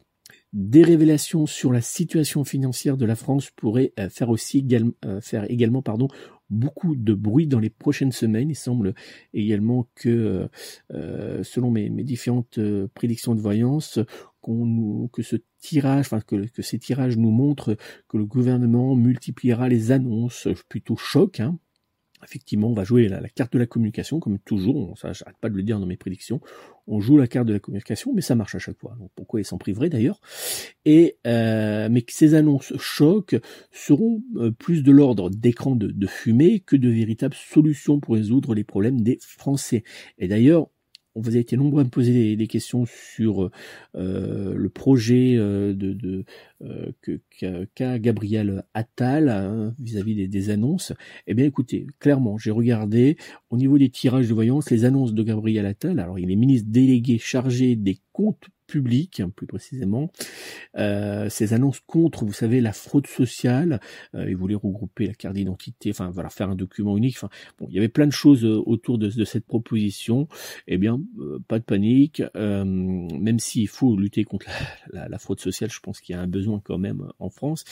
Des 0.52 0.82
révélations 0.82 1.46
sur 1.46 1.72
la 1.72 1.80
situation 1.80 2.44
financière 2.44 2.96
de 2.96 3.04
la 3.04 3.14
France 3.14 3.50
pourraient 3.50 3.92
euh, 4.00 4.08
faire 4.08 4.30
aussi 4.30 4.58
également, 4.58 4.92
faire 5.20 5.48
également 5.50 5.80
pardon, 5.80 6.08
beaucoup 6.50 6.96
de 6.96 7.14
bruit 7.14 7.46
dans 7.46 7.60
les 7.60 7.70
prochaines 7.70 8.12
semaines. 8.12 8.50
Il 8.50 8.56
semble 8.56 8.94
également 9.32 9.88
que, 9.94 10.48
euh, 10.92 11.42
selon 11.44 11.70
mes, 11.70 11.88
différentes 12.02 12.58
prédictions 12.94 13.34
de 13.34 13.40
voyance, 13.40 13.98
que 14.42 15.22
ce 15.22 15.36
tirage, 15.58 16.06
enfin 16.06 16.20
que, 16.20 16.46
que, 16.48 16.62
ces 16.62 16.78
tirages 16.78 17.16
nous 17.16 17.30
montrent 17.30 17.76
que 18.08 18.16
le 18.16 18.26
gouvernement 18.26 18.96
multipliera 18.96 19.68
les 19.68 19.92
annonces 19.92 20.48
plutôt 20.68 20.96
choc. 20.96 21.40
Hein. 21.40 21.58
Effectivement, 22.24 22.68
on 22.68 22.74
va 22.74 22.84
jouer 22.84 23.08
la, 23.08 23.20
carte 23.28 23.52
de 23.52 23.58
la 23.58 23.66
communication, 23.66 24.20
comme 24.20 24.38
toujours. 24.38 24.96
Ça, 24.98 25.12
j'arrête 25.12 25.36
pas 25.40 25.48
de 25.48 25.56
le 25.56 25.62
dire 25.62 25.80
dans 25.80 25.86
mes 25.86 25.96
prédictions. 25.96 26.40
On 26.86 27.00
joue 27.00 27.16
la 27.16 27.26
carte 27.26 27.46
de 27.46 27.52
la 27.52 27.58
communication, 27.58 28.12
mais 28.14 28.20
ça 28.20 28.34
marche 28.34 28.54
à 28.54 28.58
chaque 28.58 28.78
fois. 28.78 28.96
Pourquoi 29.14 29.40
ils 29.40 29.44
s'en 29.44 29.58
priveraient 29.58 29.88
d'ailleurs? 29.88 30.20
Et 30.84 31.18
euh, 31.26 31.88
mais 31.90 32.04
ces 32.08 32.34
annonces 32.34 32.76
choc 32.78 33.36
seront 33.70 34.22
euh, 34.36 34.50
plus 34.50 34.82
de 34.82 34.92
l'ordre 34.92 35.30
d'écran 35.30 35.76
de, 35.76 35.88
de 35.88 36.06
fumée 36.06 36.60
que 36.60 36.76
de 36.76 36.88
véritables 36.88 37.34
solutions 37.34 38.00
pour 38.00 38.14
résoudre 38.14 38.54
les 38.54 38.64
problèmes 38.64 39.00
des 39.00 39.18
Français. 39.20 39.84
Et 40.18 40.28
d'ailleurs, 40.28 40.68
on 41.14 41.20
vous 41.20 41.36
a 41.36 41.38
été 41.38 41.56
nombreux 41.56 41.80
à 41.80 41.84
me 41.84 41.90
poser 41.90 42.36
des, 42.36 42.46
questions 42.46 42.84
sur 42.86 43.50
euh, 43.96 44.54
le 44.54 44.68
projet 44.68 45.34
euh, 45.36 45.74
de, 45.74 45.92
de 45.92 46.24
euh, 46.62 47.66
qu'a 47.74 47.98
Gabriel 47.98 48.64
Attal 48.74 49.28
hein, 49.28 49.74
vis-à-vis 49.78 50.14
des, 50.14 50.28
des, 50.28 50.50
annonces. 50.50 50.92
Eh 51.26 51.34
bien, 51.34 51.46
écoutez, 51.46 51.86
clairement, 51.98 52.38
j'ai 52.38 52.50
regardé 52.50 53.16
au 53.50 53.56
niveau 53.56 53.78
des 53.78 53.90
tirages 53.90 54.28
de 54.28 54.34
voyance 54.34 54.70
les 54.70 54.84
annonces 54.84 55.12
de 55.12 55.22
Gabriel 55.22 55.66
Attal. 55.66 55.98
Alors, 55.98 56.18
il 56.18 56.30
est 56.30 56.36
ministre 56.36 56.68
délégué 56.70 57.18
chargé 57.18 57.76
des 57.76 57.98
comptes 58.12 58.48
public, 58.70 59.22
plus 59.36 59.46
précisément. 59.46 60.10
Euh, 60.76 61.28
ces 61.28 61.52
annonces 61.52 61.80
contre, 61.80 62.24
vous 62.24 62.32
savez, 62.32 62.60
la 62.60 62.72
fraude 62.72 63.06
sociale. 63.06 63.80
Euh, 64.14 64.30
ils 64.30 64.36
voulaient 64.36 64.54
regrouper 64.54 65.06
la 65.06 65.14
carte 65.14 65.34
d'identité, 65.34 65.90
enfin 65.90 66.10
voilà, 66.10 66.30
faire 66.30 66.48
un 66.48 66.54
document 66.54 66.96
unique. 66.96 67.16
Enfin, 67.16 67.28
bon, 67.58 67.66
il 67.68 67.74
y 67.74 67.78
avait 67.78 67.88
plein 67.88 68.06
de 68.06 68.12
choses 68.12 68.44
euh, 68.44 68.62
autour 68.64 68.98
de, 68.98 69.08
de 69.08 69.24
cette 69.24 69.44
proposition. 69.44 70.28
Eh 70.68 70.78
bien, 70.78 71.00
euh, 71.18 71.38
pas 71.48 71.58
de 71.58 71.64
panique. 71.64 72.22
Euh, 72.36 72.64
même 72.64 73.40
s'il 73.40 73.68
faut 73.68 73.96
lutter 73.96 74.24
contre 74.24 74.46
la, 74.92 75.02
la, 75.02 75.08
la 75.08 75.18
fraude 75.18 75.40
sociale, 75.40 75.70
je 75.70 75.80
pense 75.80 76.00
qu'il 76.00 76.14
y 76.14 76.18
a 76.18 76.22
un 76.22 76.28
besoin 76.28 76.60
quand 76.62 76.78
même 76.78 77.02
en 77.18 77.30
France. 77.30 77.64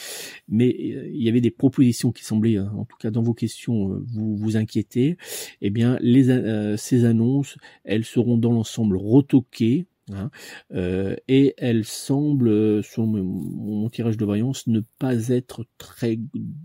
Mais 0.47 0.69
il 0.77 1.23
y 1.23 1.29
avait 1.29 1.41
des 1.41 1.51
propositions 1.51 2.11
qui 2.11 2.23
semblaient, 2.25 2.59
en 2.59 2.85
tout 2.85 2.97
cas 2.97 3.11
dans 3.11 3.23
vos 3.23 3.33
questions, 3.33 4.01
vous 4.05 4.35
vous 4.35 4.57
inquiéter. 4.57 5.17
Eh 5.61 5.69
bien, 5.69 5.97
les, 6.01 6.75
ces 6.77 7.05
annonces, 7.05 7.57
elles 7.83 8.05
seront 8.05 8.37
dans 8.37 8.51
l'ensemble 8.51 8.97
retoquées 8.97 9.85
Hein, 10.13 10.31
euh, 10.73 11.15
et 11.27 11.53
elle 11.57 11.85
semble, 11.85 12.83
sur 12.83 13.05
mon, 13.05 13.89
tirage 13.89 14.17
de 14.17 14.25
voyance, 14.25 14.67
ne 14.67 14.81
pas 14.99 15.29
être 15.29 15.65
très 15.77 16.19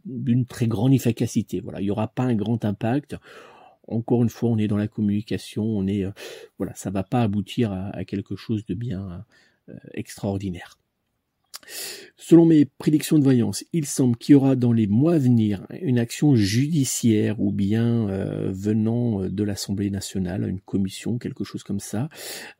d'une 0.04 0.46
très 0.46 0.66
grande 0.66 0.92
efficacité. 0.92 1.60
Voilà, 1.60 1.80
il 1.80 1.84
n'y 1.84 1.90
aura 1.90 2.08
pas 2.08 2.24
un 2.24 2.34
grand 2.34 2.64
impact. 2.64 3.16
Encore 3.86 4.22
une 4.22 4.30
fois, 4.30 4.50
on 4.50 4.58
est 4.58 4.68
dans 4.68 4.76
la 4.76 4.88
communication, 4.88 5.64
on 5.64 5.86
est, 5.86 6.04
euh, 6.04 6.10
voilà, 6.58 6.74
ça 6.74 6.90
va 6.90 7.02
pas 7.02 7.22
aboutir 7.22 7.72
à, 7.72 8.04
quelque 8.04 8.36
chose 8.36 8.64
de 8.66 8.74
bien 8.74 9.24
euh, 9.68 9.74
extraordinaire. 9.92 10.78
Selon 12.26 12.46
mes 12.46 12.64
prédictions 12.64 13.18
de 13.18 13.22
voyance, 13.22 13.64
il 13.74 13.84
semble 13.84 14.16
qu'il 14.16 14.32
y 14.32 14.36
aura 14.36 14.56
dans 14.56 14.72
les 14.72 14.86
mois 14.86 15.16
à 15.16 15.18
venir 15.18 15.66
une 15.82 15.98
action 15.98 16.34
judiciaire 16.34 17.38
ou 17.38 17.52
bien 17.52 18.08
euh, 18.08 18.50
venant 18.50 19.22
euh, 19.22 19.28
de 19.28 19.42
l'Assemblée 19.42 19.90
nationale, 19.90 20.48
une 20.48 20.60
commission, 20.60 21.18
quelque 21.18 21.44
chose 21.44 21.62
comme 21.62 21.80
ça, 21.80 22.08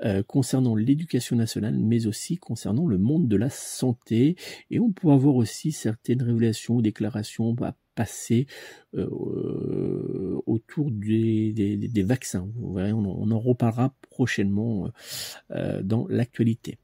euh, 0.05 0.23
concernant 0.23 0.75
l'éducation 0.75 1.35
nationale, 1.37 1.79
mais 1.79 2.07
aussi 2.07 2.37
concernant 2.37 2.87
le 2.87 2.99
monde 2.99 3.27
de 3.27 3.37
la 3.37 3.49
santé. 3.49 4.37
Et 4.71 4.81
on 4.81 4.93
peut 4.93 5.11
avoir 5.11 5.37
aussi 5.37 5.73
certaines 5.73 6.23
révélations 6.23 6.77
ou 6.77 6.83
déclarations 6.83 7.57
à 7.62 7.75
passer 7.95 8.47
autour 10.47 10.90
des, 10.90 11.53
des, 11.53 12.03
vaccins. 12.03 12.51
Vous 12.57 12.75
verrez, 12.75 12.93
on, 12.93 12.99
on, 12.99 13.31
en 13.31 13.38
reparlera 13.38 13.95
prochainement 14.11 14.90
dans 15.49 16.07
l'actualité. 16.09 16.77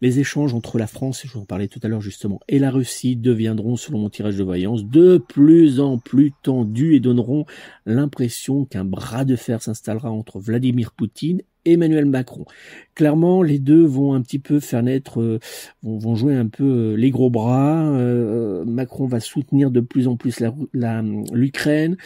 Les 0.00 0.20
échanges 0.20 0.54
entre 0.54 0.78
la 0.78 0.86
France, 0.86 1.22
je 1.24 1.32
vous 1.32 1.40
en 1.40 1.44
parlais 1.44 1.68
tout 1.68 1.80
à 1.82 1.88
l'heure 1.88 2.02
justement, 2.02 2.40
et 2.48 2.58
la 2.58 2.70
Russie 2.70 3.16
deviendront, 3.16 3.76
selon 3.76 3.98
mon 3.98 4.10
tirage 4.10 4.36
de 4.36 4.44
voyance, 4.44 4.84
de 4.84 5.18
plus 5.18 5.80
en 5.80 5.98
plus 5.98 6.32
tendus 6.42 6.94
et 6.94 7.00
donneront 7.00 7.46
l'impression 7.86 8.64
qu'un 8.64 8.84
bras 8.84 9.24
de 9.24 9.36
fer 9.36 9.62
s'installera 9.62 10.10
entre 10.10 10.38
Vladimir 10.38 10.92
Poutine 10.92 11.40
et 11.64 11.72
Emmanuel 11.72 12.04
Macron. 12.04 12.44
Clairement, 12.94 13.42
les 13.42 13.58
deux 13.58 13.84
vont 13.84 14.14
un 14.14 14.22
petit 14.22 14.38
peu 14.38 14.60
faire 14.60 14.82
naître, 14.82 15.20
euh, 15.20 15.40
vont, 15.82 16.14
jouer 16.14 16.34
un 16.34 16.46
peu 16.46 16.64
euh, 16.64 16.94
les 16.94 17.10
gros 17.10 17.30
bras. 17.30 17.90
Euh, 17.90 18.64
Macron 18.64 19.06
va 19.06 19.20
soutenir 19.20 19.70
de 19.70 19.80
plus 19.80 20.06
en 20.06 20.16
plus 20.16 20.42
l'Ukraine 20.72 21.96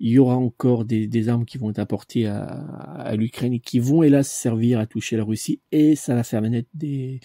il 0.00 0.12
y 0.12 0.18
aura 0.18 0.36
encore 0.36 0.84
des, 0.84 1.28
armes 1.28 1.44
qui 1.44 1.58
vont 1.58 1.70
être 1.70 1.78
apportées 1.78 2.26
à, 2.26 3.14
l'Ukraine 3.16 3.52
et 3.52 3.60
qui 3.60 3.80
vont 3.80 4.02
hélas 4.02 4.30
servir 4.30 4.78
à 4.78 4.86
toucher 4.86 5.16
la 5.16 5.24
Russie 5.24 5.60
et 5.72 5.96
ça 5.96 6.14
va 6.14 6.22
faire 6.22 6.40
naître 6.42 6.68
des, 6.74 7.20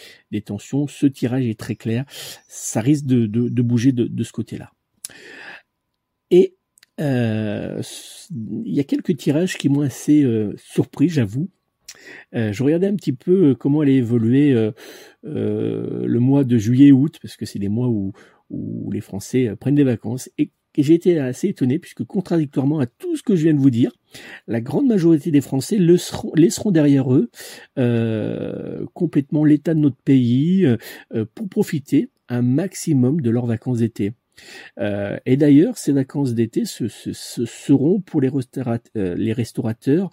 tensions. 0.45 0.87
Ce 0.87 1.05
tirage 1.05 1.45
est 1.45 1.59
très 1.59 1.75
clair, 1.75 2.05
ça 2.47 2.81
risque 2.81 3.05
de, 3.05 3.61
bouger 3.61 3.91
de, 3.91 4.23
ce 4.23 4.31
côté-là. 4.31 4.71
Et 6.31 6.55
euh, 6.99 7.81
il 8.31 8.73
y 8.73 8.79
a 8.79 8.83
quelques 8.83 9.17
tirages 9.17 9.57
qui 9.57 9.69
m'ont 9.69 9.81
assez 9.81 10.23
euh, 10.23 10.53
surpris, 10.57 11.09
j'avoue. 11.09 11.49
Euh, 12.35 12.51
je 12.51 12.63
regardais 12.63 12.87
un 12.87 12.95
petit 12.95 13.13
peu 13.13 13.55
comment 13.55 13.81
allait 13.81 13.95
évoluer 13.95 14.53
le 15.23 16.19
mois 16.19 16.43
de 16.43 16.57
juillet-août, 16.57 17.19
parce 17.21 17.37
que 17.37 17.45
c'est 17.45 17.59
des 17.59 17.69
mois 17.69 17.87
où, 17.87 18.13
où 18.49 18.91
les 18.91 19.01
Français 19.01 19.55
prennent 19.59 19.75
des 19.75 19.83
vacances. 19.83 20.29
Et 20.39 20.51
et 20.75 20.83
j'ai 20.83 20.93
été 20.93 21.19
assez 21.19 21.49
étonné 21.49 21.79
puisque 21.79 22.03
contradictoirement 22.03 22.79
à 22.79 22.85
tout 22.85 23.15
ce 23.15 23.23
que 23.23 23.35
je 23.35 23.43
viens 23.43 23.53
de 23.53 23.59
vous 23.59 23.69
dire, 23.69 23.91
la 24.47 24.61
grande 24.61 24.87
majorité 24.87 25.31
des 25.31 25.41
Français 25.41 25.77
laisseront 25.77 26.71
derrière 26.71 27.13
eux 27.13 27.29
euh, 27.77 28.85
complètement 28.93 29.45
l'état 29.45 29.73
de 29.73 29.79
notre 29.79 29.97
pays 29.97 30.65
euh, 30.65 31.25
pour 31.35 31.49
profiter 31.49 32.09
un 32.29 32.41
maximum 32.41 33.21
de 33.21 33.29
leurs 33.29 33.45
vacances 33.45 33.79
d'été. 33.79 34.13
Euh, 34.79 35.17
et 35.25 35.37
d'ailleurs, 35.37 35.77
ces 35.77 35.91
vacances 35.91 36.33
d'été 36.33 36.65
ce, 36.65 36.87
seront 36.87 38.01
pour 38.01 38.21
les, 38.21 38.31
euh, 38.97 39.15
les 39.15 39.33
restaurateurs 39.33 40.09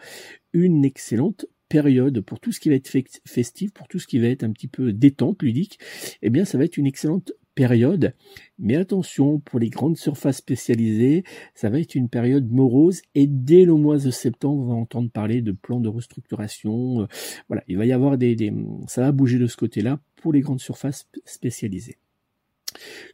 une 0.52 0.84
excellente 0.84 1.46
période 1.68 2.20
pour 2.20 2.40
tout 2.40 2.50
ce 2.50 2.60
qui 2.60 2.68
va 2.68 2.74
être 2.74 2.90
festif, 3.26 3.72
pour 3.72 3.86
tout 3.86 4.00
ce 4.00 4.06
qui 4.06 4.18
va 4.18 4.26
être 4.26 4.42
un 4.42 4.50
petit 4.50 4.66
peu 4.66 4.92
détente, 4.92 5.42
ludique, 5.42 5.78
eh 6.20 6.28
bien 6.28 6.44
ça 6.44 6.58
va 6.58 6.64
être 6.64 6.76
une 6.76 6.86
excellente 6.86 7.32
Mais 8.58 8.76
attention, 8.76 9.38
pour 9.40 9.58
les 9.58 9.70
grandes 9.70 9.96
surfaces 9.96 10.38
spécialisées, 10.38 11.24
ça 11.54 11.70
va 11.70 11.80
être 11.80 11.94
une 11.94 12.08
période 12.08 12.50
morose 12.50 13.02
et 13.14 13.26
dès 13.26 13.64
le 13.64 13.74
mois 13.74 13.98
de 13.98 14.10
septembre, 14.10 14.62
on 14.62 14.66
va 14.66 14.74
entendre 14.74 15.10
parler 15.10 15.42
de 15.42 15.52
plans 15.52 15.80
de 15.80 15.88
restructuration. 15.88 17.02
Euh, 17.02 17.06
voilà, 17.48 17.62
il 17.68 17.76
va 17.76 17.86
y 17.86 17.92
avoir 17.92 18.18
des 18.18 18.52
ça 18.86 19.02
va 19.02 19.12
bouger 19.12 19.38
de 19.38 19.46
ce 19.46 19.56
côté-là 19.56 20.00
pour 20.16 20.32
les 20.32 20.40
grandes 20.40 20.60
surfaces 20.60 21.08
spécialisées. 21.24 21.96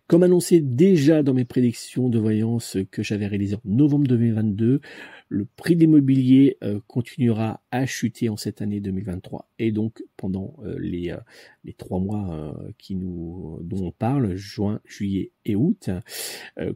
Comme 0.09 0.23
annoncé 0.23 0.61
déjà 0.61 1.25
dans 1.25 1.35
mes 1.35 1.45
prédictions 1.45 2.09
de 2.09 2.21
voyance 2.21 2.77
que 2.93 3.03
j'avais 3.03 3.27
réalisées 3.27 3.57
en 3.57 3.61
novembre 3.65 4.07
2022, 4.07 4.81
le 5.29 5.45
prix 5.45 5.75
de 5.75 5.81
l'immobilier 5.81 6.57
euh, 6.63 6.79
continuera 6.87 7.61
à 7.73 7.87
chuter 7.87 8.29
en 8.29 8.37
cette 8.37 8.63
année 8.63 8.79
2023 8.79 9.49
et 9.59 9.73
donc 9.73 10.05
pendant 10.17 10.55
euh, 10.65 10.77
les, 10.79 11.11
euh, 11.11 11.17
les 11.65 11.73
trois 11.73 11.99
mois 11.99 12.55
qui 12.79 12.95
nous, 12.95 13.59
dont 13.63 13.87
on 13.87 13.91
parle, 13.91 14.37
juin, 14.37 14.81
juillet 14.85 15.33
et 15.45 15.57
août. 15.57 15.91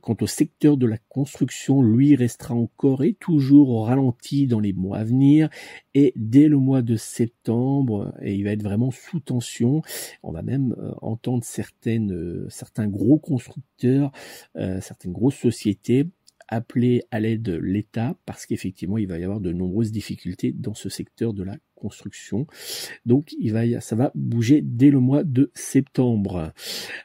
quant 0.00 0.16
au 0.20 0.26
secteur 0.26 0.76
de 0.76 0.86
la 0.86 0.98
construction, 1.08 1.82
lui 1.82 2.16
restera 2.16 2.54
encore 2.54 3.04
et 3.04 3.14
toujours 3.14 3.70
au 3.70 3.82
ralenti 3.82 4.46
dans 4.46 4.58
les 4.58 4.72
mois 4.72 4.98
à 4.98 5.04
venir 5.04 5.48
et 5.94 6.12
dès 6.16 6.48
le 6.48 6.58
mois 6.58 6.82
de 6.82 6.96
septembre, 6.96 8.14
et 8.20 8.34
il 8.34 8.44
va 8.44 8.50
être 8.50 8.62
vraiment 8.62 8.90
sous 8.90 9.20
tension. 9.20 9.82
On 10.22 10.32
va 10.32 10.42
même 10.42 10.74
entendre 11.02 11.44
certaines, 11.44 12.46
certains 12.48 12.88
gros 12.88 13.19
constructeurs, 13.20 14.10
certaines 14.80 15.12
grosses 15.12 15.36
sociétés 15.36 16.06
appeler 16.50 17.04
à 17.12 17.20
l'aide 17.20 17.48
l'État 17.48 18.16
parce 18.26 18.44
qu'effectivement 18.44 18.98
il 18.98 19.06
va 19.06 19.18
y 19.18 19.24
avoir 19.24 19.40
de 19.40 19.52
nombreuses 19.52 19.92
difficultés 19.92 20.52
dans 20.52 20.74
ce 20.74 20.88
secteur 20.88 21.32
de 21.32 21.44
la 21.44 21.56
construction. 21.80 22.46
Donc 23.06 23.34
il 23.38 23.52
va, 23.52 23.80
ça 23.80 23.96
va 23.96 24.12
bouger 24.14 24.60
dès 24.62 24.90
le 24.90 25.00
mois 25.00 25.24
de 25.24 25.50
septembre. 25.54 26.52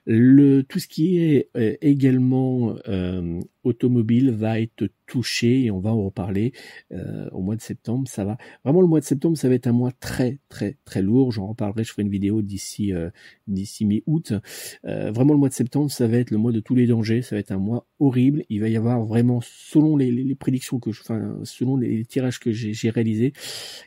Le, 0.06 0.62
tout 0.64 0.80
ce 0.80 0.88
qui 0.88 1.18
est 1.18 1.50
euh, 1.56 1.76
également 1.82 2.76
euh, 2.88 3.40
automobile 3.64 4.32
va 4.32 4.60
être 4.60 4.88
touché 5.08 5.64
et 5.64 5.72
on 5.72 5.80
va 5.80 5.92
en 5.92 6.06
reparler 6.06 6.54
euh, 6.92 7.28
au 7.32 7.42
mois 7.42 7.56
de 7.56 7.62
septembre. 7.62 8.08
Ça 8.08 8.26
va 8.26 8.38
vraiment 8.64 8.82
le 8.82 8.88
mois 8.88 9.00
de 9.00 9.06
septembre, 9.06 9.38
ça 9.38 9.50
va 9.50 9.56
être 9.56 9.68
un 9.68 9.72
mois 9.72 9.92
très 9.92 10.40
très 10.50 10.78
très 10.86 11.02
lourd. 11.02 11.32
J'en 11.32 11.48
reparlerai, 11.48 11.84
je 11.84 11.92
ferai 11.92 12.04
une 12.04 12.10
vidéo 12.10 12.42
d'ici 12.42 12.92
d'ici 13.48 13.86
mi-août. 13.86 14.34
Vraiment 14.84 15.34
le 15.34 15.40
mois 15.40 15.50
de 15.50 15.54
septembre, 15.54 15.90
ça 15.92 16.08
va 16.08 16.18
être 16.18 16.32
le 16.32 16.38
mois 16.38 16.52
de 16.52 16.60
tous 16.60 16.76
les 16.76 16.88
dangers. 16.88 17.22
Ça 17.22 17.36
va 17.36 17.40
être 17.40 17.52
un 17.52 17.58
mois 17.58 17.88
horrible. 18.00 18.44
Il 18.50 18.62
va 18.62 18.70
y 18.70 18.78
avoir 18.78 19.04
vraiment, 19.06 19.40
selon 19.42 19.96
les, 19.98 20.12
les 20.12 20.36
prédictions 20.36 20.80
que 20.80 20.92
je, 20.92 21.02
enfin 21.02 21.40
selon 21.44 21.78
les, 21.78 22.06
tirages 22.06 22.40
que 22.40 22.52
j'ai 22.52 22.90
réalisés, 22.90 23.34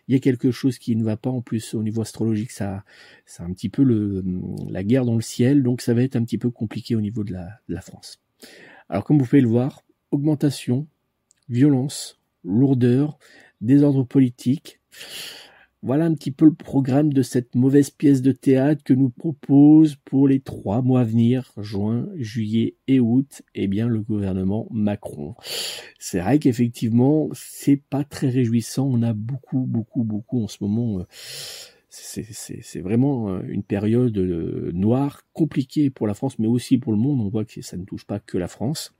il 0.07 0.15
y 0.15 0.17
a 0.17 0.21
quelque 0.21 0.51
chose 0.51 0.78
qui 0.79 0.97
ne 0.97 1.05
va 1.05 1.17
pas. 1.17 1.31
En 1.31 1.41
plus 1.41 1.75
au 1.75 1.83
niveau 1.83 2.03
astrologique, 2.03 2.51
ça 2.51 2.85
c'est 3.27 3.43
un 3.43 3.53
petit 3.53 3.69
peu 3.69 3.83
le 3.83 4.25
la 4.71 4.83
guerre 4.83 5.05
dans 5.05 5.17
le 5.17 5.23
ciel. 5.23 5.63
Donc 5.63 5.81
ça 5.81 5.95
va 5.95 6.03
être 6.03 6.17
un 6.17 6.25
petit 6.25 6.39
peu 6.39 6.51
compliqué 6.51 6.95
au 6.95 7.01
niveau 7.01 7.25
de 7.25 7.33
la, 7.33 7.61
de 7.69 7.75
la 7.75 7.81
France. 7.81 8.21
Alors 8.89 9.05
comme 9.05 9.19
vous 9.19 9.25
pouvez 9.25 9.43
le 9.43 9.49
voir, 9.49 9.83
augmentation, 10.11 10.87
violence, 11.49 12.19
lourdeur, 12.45 13.19
désordre 13.61 14.05
politique. 14.05 14.81
Voilà 15.83 16.07
un 16.07 16.15
petit 16.15 16.33
peu 16.33 16.45
le 16.45 16.55
programme 16.55 17.13
de 17.13 17.23
cette 17.23 17.55
mauvaise 17.55 17.91
pièce 17.91 18.21
de 18.21 18.33
théâtre 18.33 18.83
que 18.83 18.95
nous 18.95 19.11
propose 19.11 19.95
pour 20.05 20.27
les 20.27 20.41
trois 20.41 20.83
mois 20.83 21.03
à 21.03 21.05
venir, 21.05 21.53
juin, 21.57 22.09
juillet 22.17 22.75
et 22.89 22.99
août, 22.99 23.43
eh 23.55 23.69
bien, 23.69 23.87
le 23.87 24.01
gouvernement 24.01 24.67
Macron. 24.73 25.37
C'est 26.01 26.19
vrai 26.19 26.41
qu'effectivement, 26.41 27.29
c'est 27.33 27.77
pas 27.77 28.03
très 28.03 28.29
réjouissant. 28.29 28.89
On 28.91 29.03
a 29.03 29.13
beaucoup, 29.13 29.67
beaucoup, 29.67 30.03
beaucoup 30.03 30.43
en 30.43 30.49
ce 30.49 30.59
moment. 30.63 30.99
Euh, 30.99 31.05
c'est 31.91 32.81
vraiment 32.81 33.31
euh, 33.31 33.43
une 33.47 33.63
période 33.63 34.19
euh, 34.19 34.73
noire, 34.75 35.23
compliquée 35.33 35.91
pour 35.91 36.09
la 36.09 36.15
France, 36.15 36.41
mais 36.41 36.49
aussi 36.49 36.79
pour 36.79 36.93
le 36.93 36.99
monde. 36.99 37.21
On 37.21 37.29
voit 37.29 37.45
que 37.45 37.63
ça 37.63 37.77
ne 37.77 37.85
touche 37.85 38.05
pas 38.05 38.19
que 38.19 38.37
la 38.37 38.49
France. 38.49 38.98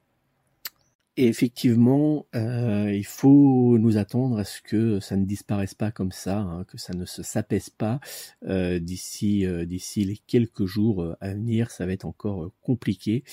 Effectivement, 1.21 2.29
euh, 2.37 2.95
il 2.95 3.05
faut 3.05 3.77
nous 3.77 3.97
attendre 3.97 4.39
à 4.39 4.45
ce 4.45 4.63
que 4.63 5.01
ça 5.01 5.17
ne 5.17 5.25
disparaisse 5.25 5.75
pas 5.75 5.91
comme 5.91 6.13
ça, 6.13 6.39
hein, 6.39 6.63
que 6.63 6.79
ça 6.79 6.95
ne 6.95 7.05
se 7.07 7.25
s'apaise 7.25 7.71
pas 7.71 7.99
euh, 8.45 8.79
d'ici 8.79 9.45
euh, 9.45 9.65
d'ici 9.67 10.05
les 10.05 10.17
quelques 10.17 10.67
jours 10.67 11.17
à 11.21 11.35
venir. 11.35 11.73
Ça 11.73 11.87
va 11.87 11.93
être 11.93 12.05
encore 12.05 12.53
compliqué. 12.61 13.25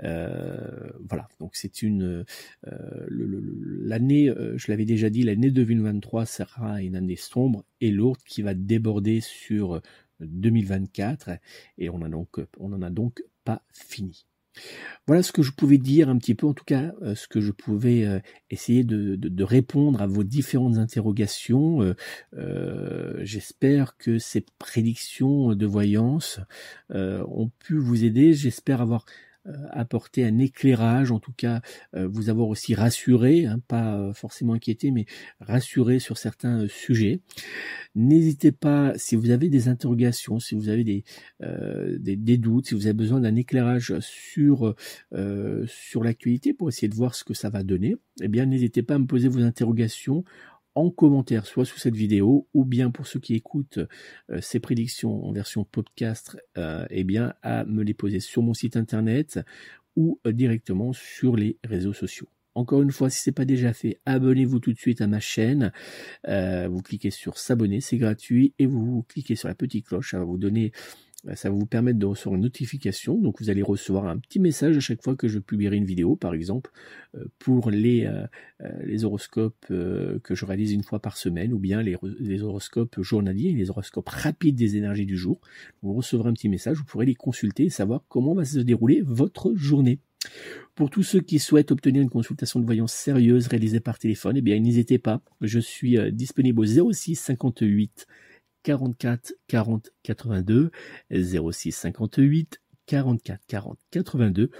voilà. 0.00 1.28
Donc 1.38 1.54
c'est 1.54 1.82
une 1.82 2.24
l'année, 3.10 4.32
je 4.56 4.70
l'avais 4.70 4.86
déjà 4.86 5.10
dit, 5.10 5.22
l'année 5.22 5.50
2023 5.50 6.24
sera 6.24 6.80
une 6.80 6.96
année 6.96 7.16
sombre 7.16 7.66
et 7.82 7.90
lourde 7.90 8.22
qui 8.26 8.40
va 8.40 8.54
déborder 8.54 9.20
sur 9.20 9.82
2024 10.20 11.32
et 11.76 11.90
on 11.90 12.00
a 12.00 12.08
donc 12.08 12.40
on 12.58 12.72
en 12.72 12.80
a 12.80 12.88
donc 12.88 13.22
pas 13.44 13.62
fini. 13.70 14.24
Voilà 15.06 15.22
ce 15.22 15.32
que 15.32 15.42
je 15.42 15.52
pouvais 15.52 15.78
dire 15.78 16.08
un 16.08 16.16
petit 16.16 16.34
peu, 16.34 16.46
en 16.46 16.54
tout 16.54 16.64
cas 16.64 16.92
euh, 17.02 17.14
ce 17.14 17.28
que 17.28 17.40
je 17.40 17.52
pouvais 17.52 18.06
euh, 18.06 18.20
essayer 18.50 18.84
de, 18.84 19.44
répondre 19.44 20.00
à 20.00 20.06
vos 20.06 20.24
différentes 20.24 20.78
interrogations. 20.78 21.94
Euh, 22.34 23.20
j'espère 23.22 23.96
que 23.98 24.18
ces 24.18 24.46
prédictions 24.58 25.54
de 25.54 25.66
voyance 25.66 26.40
ont 26.90 27.50
pu 27.58 27.76
vous 27.76 28.04
aider. 28.04 28.32
J'espère 28.32 28.80
avoir 28.80 29.04
apporter 29.70 30.24
un 30.24 30.38
éclairage, 30.38 31.10
en 31.10 31.18
tout 31.18 31.32
cas 31.32 31.60
euh, 31.94 32.08
vous 32.10 32.30
avoir 32.30 32.48
aussi 32.48 32.74
rassuré, 32.74 33.46
hein, 33.46 33.60
pas 33.68 33.96
euh, 33.96 34.12
forcément 34.12 34.54
inquiété, 34.54 34.90
mais 34.90 35.06
rassuré 35.40 35.98
sur 35.98 36.18
certains 36.18 36.66
sujets. 36.68 37.20
N'hésitez 37.94 38.52
pas, 38.52 38.92
si 38.96 39.16
vous 39.16 39.30
avez 39.30 39.48
des 39.48 39.68
interrogations, 39.68 40.40
si 40.40 40.54
vous 40.54 40.68
avez 40.68 40.84
des, 40.84 41.04
des, 41.98 42.38
doutes, 42.38 42.68
si 42.68 42.74
vous 42.74 42.86
avez 42.86 42.94
besoin 42.94 43.20
d'un 43.20 43.36
éclairage 43.36 43.94
sur, 44.00 44.74
sur 45.66 46.02
l'actualité 46.02 46.54
pour 46.54 46.68
essayer 46.68 46.88
de 46.88 46.94
voir 46.94 47.14
ce 47.14 47.22
que 47.22 47.34
ça 47.34 47.50
va 47.50 47.62
donner, 47.62 47.96
eh 48.20 48.28
bien 48.28 48.46
n'hésitez 48.46 48.82
pas 48.82 48.94
à 48.94 48.98
me 48.98 49.06
poser 49.06 49.28
vos 49.28 49.42
interrogations 49.42 50.24
en 50.74 50.90
commentaire, 50.90 51.46
soit 51.46 51.64
sous 51.64 51.78
cette 51.78 51.94
vidéo, 51.94 52.48
ou 52.52 52.64
bien 52.64 52.90
pour 52.90 53.06
ceux 53.06 53.20
qui 53.20 53.34
écoutent 53.34 53.78
euh, 54.30 54.40
ces 54.40 54.60
prédictions 54.60 55.24
en 55.24 55.32
version 55.32 55.64
podcast, 55.64 56.36
euh, 56.58 56.84
eh 56.90 57.04
bien 57.04 57.34
à 57.42 57.64
me 57.64 57.82
les 57.82 57.94
poser 57.94 58.20
sur 58.20 58.42
mon 58.42 58.54
site 58.54 58.76
internet 58.76 59.40
ou 59.96 60.20
euh, 60.26 60.32
directement 60.32 60.92
sur 60.92 61.36
les 61.36 61.58
réseaux 61.62 61.92
sociaux. 61.92 62.28
Encore 62.56 62.82
une 62.82 62.92
fois, 62.92 63.10
si 63.10 63.20
ce 63.20 63.30
n'est 63.30 63.34
pas 63.34 63.44
déjà 63.44 63.72
fait, 63.72 64.00
abonnez-vous 64.06 64.60
tout 64.60 64.72
de 64.72 64.78
suite 64.78 65.00
à 65.00 65.08
ma 65.08 65.18
chaîne. 65.18 65.72
vous 66.24 66.82
cliquez 66.82 67.10
sur 67.10 67.36
s'abonner, 67.36 67.80
c'est 67.80 67.96
gratuit, 67.96 68.54
et 68.60 68.66
vous 68.66 69.02
cliquez 69.08 69.34
sur 69.34 69.48
la 69.48 69.56
petite 69.56 69.86
cloche, 69.86 70.12
ça 70.12 70.20
va 70.20 70.24
vous 70.24 70.38
donner 70.38 70.70
bah, 71.24 71.36
ça 71.36 71.48
va 71.48 71.54
vous 71.54 71.64
permettre 71.64 71.98
de 71.98 72.04
recevoir 72.04 72.36
une 72.36 72.42
notification. 72.42 73.16
Donc 73.16 73.40
vous 73.40 73.48
allez 73.48 73.62
recevoir 73.62 74.06
un 74.06 74.18
petit 74.18 74.38
message 74.38 74.76
à 74.76 74.80
chaque 74.80 75.02
fois 75.02 75.16
que 75.16 75.26
je 75.26 75.38
publierai 75.38 75.76
une 75.76 75.86
vidéo, 75.86 76.16
par 76.16 76.34
exemple, 76.34 76.70
euh, 77.14 77.24
pour 77.38 77.70
les, 77.70 78.04
euh, 78.04 78.26
euh, 78.62 78.68
les 78.84 79.04
horoscopes 79.04 79.66
que 79.68 80.34
je 80.34 80.44
réalise 80.44 80.72
une 80.72 80.82
fois 80.82 81.00
par 81.00 81.16
semaine, 81.16 81.52
ou 81.54 81.58
bien 81.58 81.82
les, 81.82 82.42
horoscopes 82.42 83.00
journaliers, 83.00 83.52
les 83.52 83.70
horoscopes 83.70 84.08
rapides 84.08 84.56
des 84.56 84.76
énergies 84.76 85.06
du 85.06 85.16
jour. 85.16 85.40
Vous 85.82 85.94
recevrez 85.94 86.28
un 86.28 86.34
petit 86.34 86.50
message, 86.50 86.76
vous 86.76 86.84
pourrez 86.84 87.06
les 87.06 87.14
consulter 87.14 87.64
et 87.64 87.70
savoir 87.70 88.04
comment 88.08 88.34
va 88.34 88.44
se 88.44 88.58
dérouler 88.58 89.00
votre 89.02 89.54
journée. 89.54 90.00
Pour 90.74 90.90
tous 90.90 91.02
ceux 91.02 91.20
qui 91.20 91.38
souhaitent 91.38 91.70
obtenir 91.70 92.02
une 92.02 92.10
consultation 92.10 92.58
de 92.60 92.64
voyance 92.64 92.92
sérieuse 92.92 93.46
réalisée 93.46 93.80
par 93.80 93.98
téléphone, 93.98 94.36
eh 94.36 94.42
bien 94.42 94.58
n'hésitez 94.58 94.98
pas. 94.98 95.22
Je 95.40 95.60
suis 95.60 95.98
disponible 96.12 96.60
au 96.60 96.92
06 96.92 97.14
58 97.14 98.06
44 98.64 99.34
40 99.46 99.90
82 100.02 100.72
06 101.12 101.70
58 101.70 102.60
44 102.86 103.40
40 103.46 103.78
82 103.92 104.50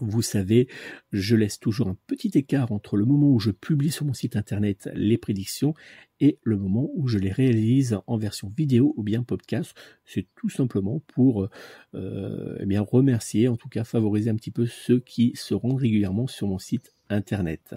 vous 0.00 0.22
savez, 0.22 0.68
je 1.12 1.36
laisse 1.36 1.60
toujours 1.60 1.88
un 1.88 1.96
petit 2.06 2.32
écart 2.34 2.72
entre 2.72 2.96
le 2.96 3.04
moment 3.04 3.30
où 3.30 3.38
je 3.38 3.50
publie 3.50 3.90
sur 3.90 4.04
mon 4.04 4.12
site 4.12 4.36
internet 4.36 4.88
les 4.94 5.18
prédictions 5.18 5.74
et 6.20 6.38
le 6.42 6.56
moment 6.56 6.90
où 6.94 7.06
je 7.06 7.18
les 7.18 7.30
réalise 7.30 7.98
en 8.06 8.16
version 8.16 8.52
vidéo 8.56 8.92
ou 8.96 9.02
bien 9.02 9.22
podcast. 9.22 9.74
C'est 10.04 10.26
tout 10.34 10.48
simplement 10.48 11.00
pour 11.06 11.48
euh, 11.94 12.58
eh 12.60 12.78
remercier, 12.78 13.48
en 13.48 13.56
tout 13.56 13.68
cas 13.68 13.84
favoriser 13.84 14.30
un 14.30 14.36
petit 14.36 14.50
peu 14.50 14.66
ceux 14.66 15.00
qui 15.00 15.32
se 15.36 15.54
rendent 15.54 15.80
régulièrement 15.80 16.26
sur 16.26 16.48
mon 16.48 16.58
site 16.58 16.92
internet. 17.08 17.74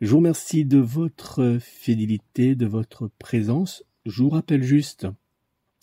Je 0.00 0.10
vous 0.10 0.16
remercie 0.16 0.64
de 0.64 0.78
votre 0.78 1.58
fidélité, 1.60 2.54
de 2.54 2.66
votre 2.66 3.10
présence. 3.18 3.84
Je 4.06 4.22
vous 4.22 4.30
rappelle 4.30 4.62
juste 4.62 5.06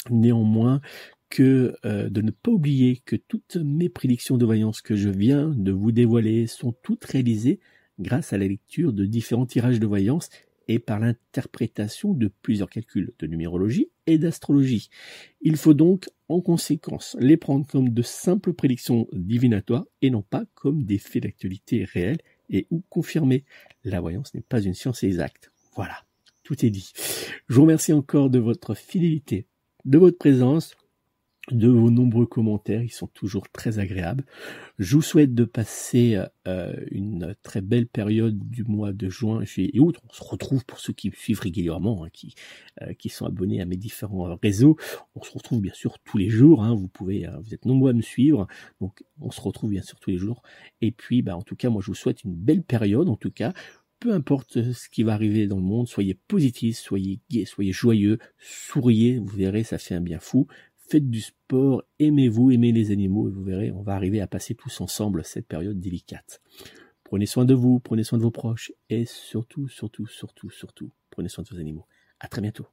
néanmoins 0.09 0.81
que 1.29 1.75
euh, 1.85 2.09
de 2.09 2.21
ne 2.21 2.31
pas 2.31 2.51
oublier 2.51 3.01
que 3.05 3.15
toutes 3.15 3.57
mes 3.57 3.89
prédictions 3.89 4.37
de 4.37 4.45
voyance 4.45 4.81
que 4.81 4.95
je 4.95 5.09
viens 5.09 5.49
de 5.49 5.71
vous 5.71 5.91
dévoiler 5.91 6.47
sont 6.47 6.73
toutes 6.83 7.05
réalisées 7.05 7.59
grâce 7.99 8.33
à 8.33 8.37
la 8.37 8.47
lecture 8.47 8.93
de 8.93 9.05
différents 9.05 9.45
tirages 9.45 9.79
de 9.79 9.87
voyance 9.87 10.29
et 10.67 10.79
par 10.79 10.99
l'interprétation 10.99 12.13
de 12.13 12.29
plusieurs 12.41 12.69
calculs 12.69 13.13
de 13.19 13.27
numérologie 13.27 13.89
et 14.07 14.17
d'astrologie. 14.17 14.89
Il 15.41 15.57
faut 15.57 15.75
donc 15.75 16.09
en 16.27 16.41
conséquence 16.41 17.15
les 17.19 17.37
prendre 17.37 17.67
comme 17.67 17.89
de 17.89 18.01
simples 18.01 18.53
prédictions 18.53 19.07
divinatoires 19.13 19.85
et 20.01 20.09
non 20.09 20.23
pas 20.23 20.45
comme 20.55 20.83
des 20.83 20.97
faits 20.97 21.23
d'actualité 21.23 21.83
réels 21.83 22.17
et 22.49 22.67
ou 22.71 22.83
confirmés. 22.89 23.43
La 23.83 24.01
voyance 24.01 24.33
n'est 24.33 24.41
pas 24.41 24.61
une 24.61 24.73
science 24.73 25.03
exacte. 25.03 25.51
Voilà, 25.75 26.03
tout 26.43 26.65
est 26.65 26.71
dit. 26.71 26.91
Je 27.47 27.55
vous 27.55 27.61
remercie 27.61 27.93
encore 27.93 28.29
de 28.29 28.39
votre 28.39 28.73
fidélité 28.73 29.45
de 29.85 29.97
votre 29.99 30.17
présence, 30.17 30.75
de 31.51 31.67
vos 31.67 31.91
nombreux 31.91 32.25
commentaires, 32.25 32.81
ils 32.81 32.89
sont 32.89 33.07
toujours 33.07 33.47
très 33.49 33.77
agréables. 33.77 34.23
Je 34.79 34.95
vous 34.95 35.01
souhaite 35.01 35.35
de 35.35 35.45
passer 35.45 36.19
euh, 36.47 36.75
une 36.89 37.35
très 37.43 37.61
belle 37.61 37.85
période 37.85 38.37
du 38.49 38.63
mois 38.63 38.93
de 38.93 39.09
juin, 39.09 39.43
et 39.57 39.79
août. 39.79 39.97
On 40.09 40.13
se 40.13 40.23
retrouve 40.23 40.65
pour 40.65 40.79
ceux 40.79 40.93
qui 40.93 41.09
me 41.09 41.15
suivent 41.15 41.39
régulièrement, 41.39 42.03
hein, 42.03 42.09
qui, 42.11 42.33
euh, 42.81 42.93
qui 42.93 43.09
sont 43.09 43.25
abonnés 43.25 43.61
à 43.61 43.65
mes 43.65 43.77
différents 43.77 44.29
euh, 44.29 44.35
réseaux. 44.41 44.75
On 45.15 45.21
se 45.21 45.31
retrouve 45.31 45.61
bien 45.61 45.73
sûr 45.73 45.99
tous 45.99 46.17
les 46.17 46.29
jours. 46.29 46.63
Hein, 46.63 46.73
vous 46.73 46.87
pouvez, 46.87 47.27
vous 47.43 47.53
êtes 47.53 47.65
nombreux 47.65 47.91
à 47.91 47.93
me 47.93 48.01
suivre, 48.01 48.47
donc 48.81 49.03
on 49.21 49.31
se 49.31 49.41
retrouve 49.41 49.69
bien 49.69 49.83
sûr 49.83 49.99
tous 49.99 50.09
les 50.09 50.17
jours. 50.17 50.41
Et 50.81 50.91
puis, 50.91 51.21
bah, 51.21 51.35
en 51.35 51.43
tout 51.43 51.55
cas, 51.55 51.69
moi 51.69 51.81
je 51.81 51.87
vous 51.87 51.95
souhaite 51.95 52.23
une 52.23 52.35
belle 52.35 52.63
période. 52.63 53.07
En 53.07 53.17
tout 53.17 53.31
cas, 53.31 53.53
peu 53.99 54.13
importe 54.13 54.71
ce 54.73 54.89
qui 54.89 55.03
va 55.03 55.13
arriver 55.13 55.47
dans 55.47 55.57
le 55.57 55.63
monde, 55.63 55.87
soyez 55.87 56.15
positifs, 56.15 56.77
soyez 56.77 57.19
gays, 57.29 57.45
soyez 57.45 57.71
joyeux, 57.71 58.19
souriez, 58.39 59.19
vous 59.19 59.35
verrez, 59.35 59.63
ça 59.63 59.77
fait 59.77 59.95
un 59.95 60.01
bien 60.01 60.19
fou 60.19 60.47
faites 60.87 61.09
du 61.09 61.21
sport, 61.21 61.83
aimez-vous, 61.99 62.51
aimez 62.51 62.71
les 62.71 62.91
animaux, 62.91 63.27
et 63.27 63.31
vous 63.31 63.43
verrez, 63.43 63.71
on 63.71 63.81
va 63.81 63.95
arriver 63.95 64.21
à 64.21 64.27
passer 64.27 64.55
tous 64.55 64.81
ensemble 64.81 65.23
cette 65.23 65.47
période 65.47 65.79
délicate. 65.79 66.41
Prenez 67.03 67.25
soin 67.25 67.45
de 67.45 67.53
vous, 67.53 67.79
prenez 67.79 68.03
soin 68.03 68.17
de 68.17 68.23
vos 68.23 68.31
proches, 68.31 68.71
et 68.89 69.05
surtout, 69.05 69.67
surtout, 69.67 70.07
surtout, 70.07 70.49
surtout, 70.49 70.91
prenez 71.09 71.29
soin 71.29 71.43
de 71.43 71.49
vos 71.49 71.59
animaux. 71.59 71.85
À 72.19 72.27
très 72.27 72.41
bientôt. 72.41 72.65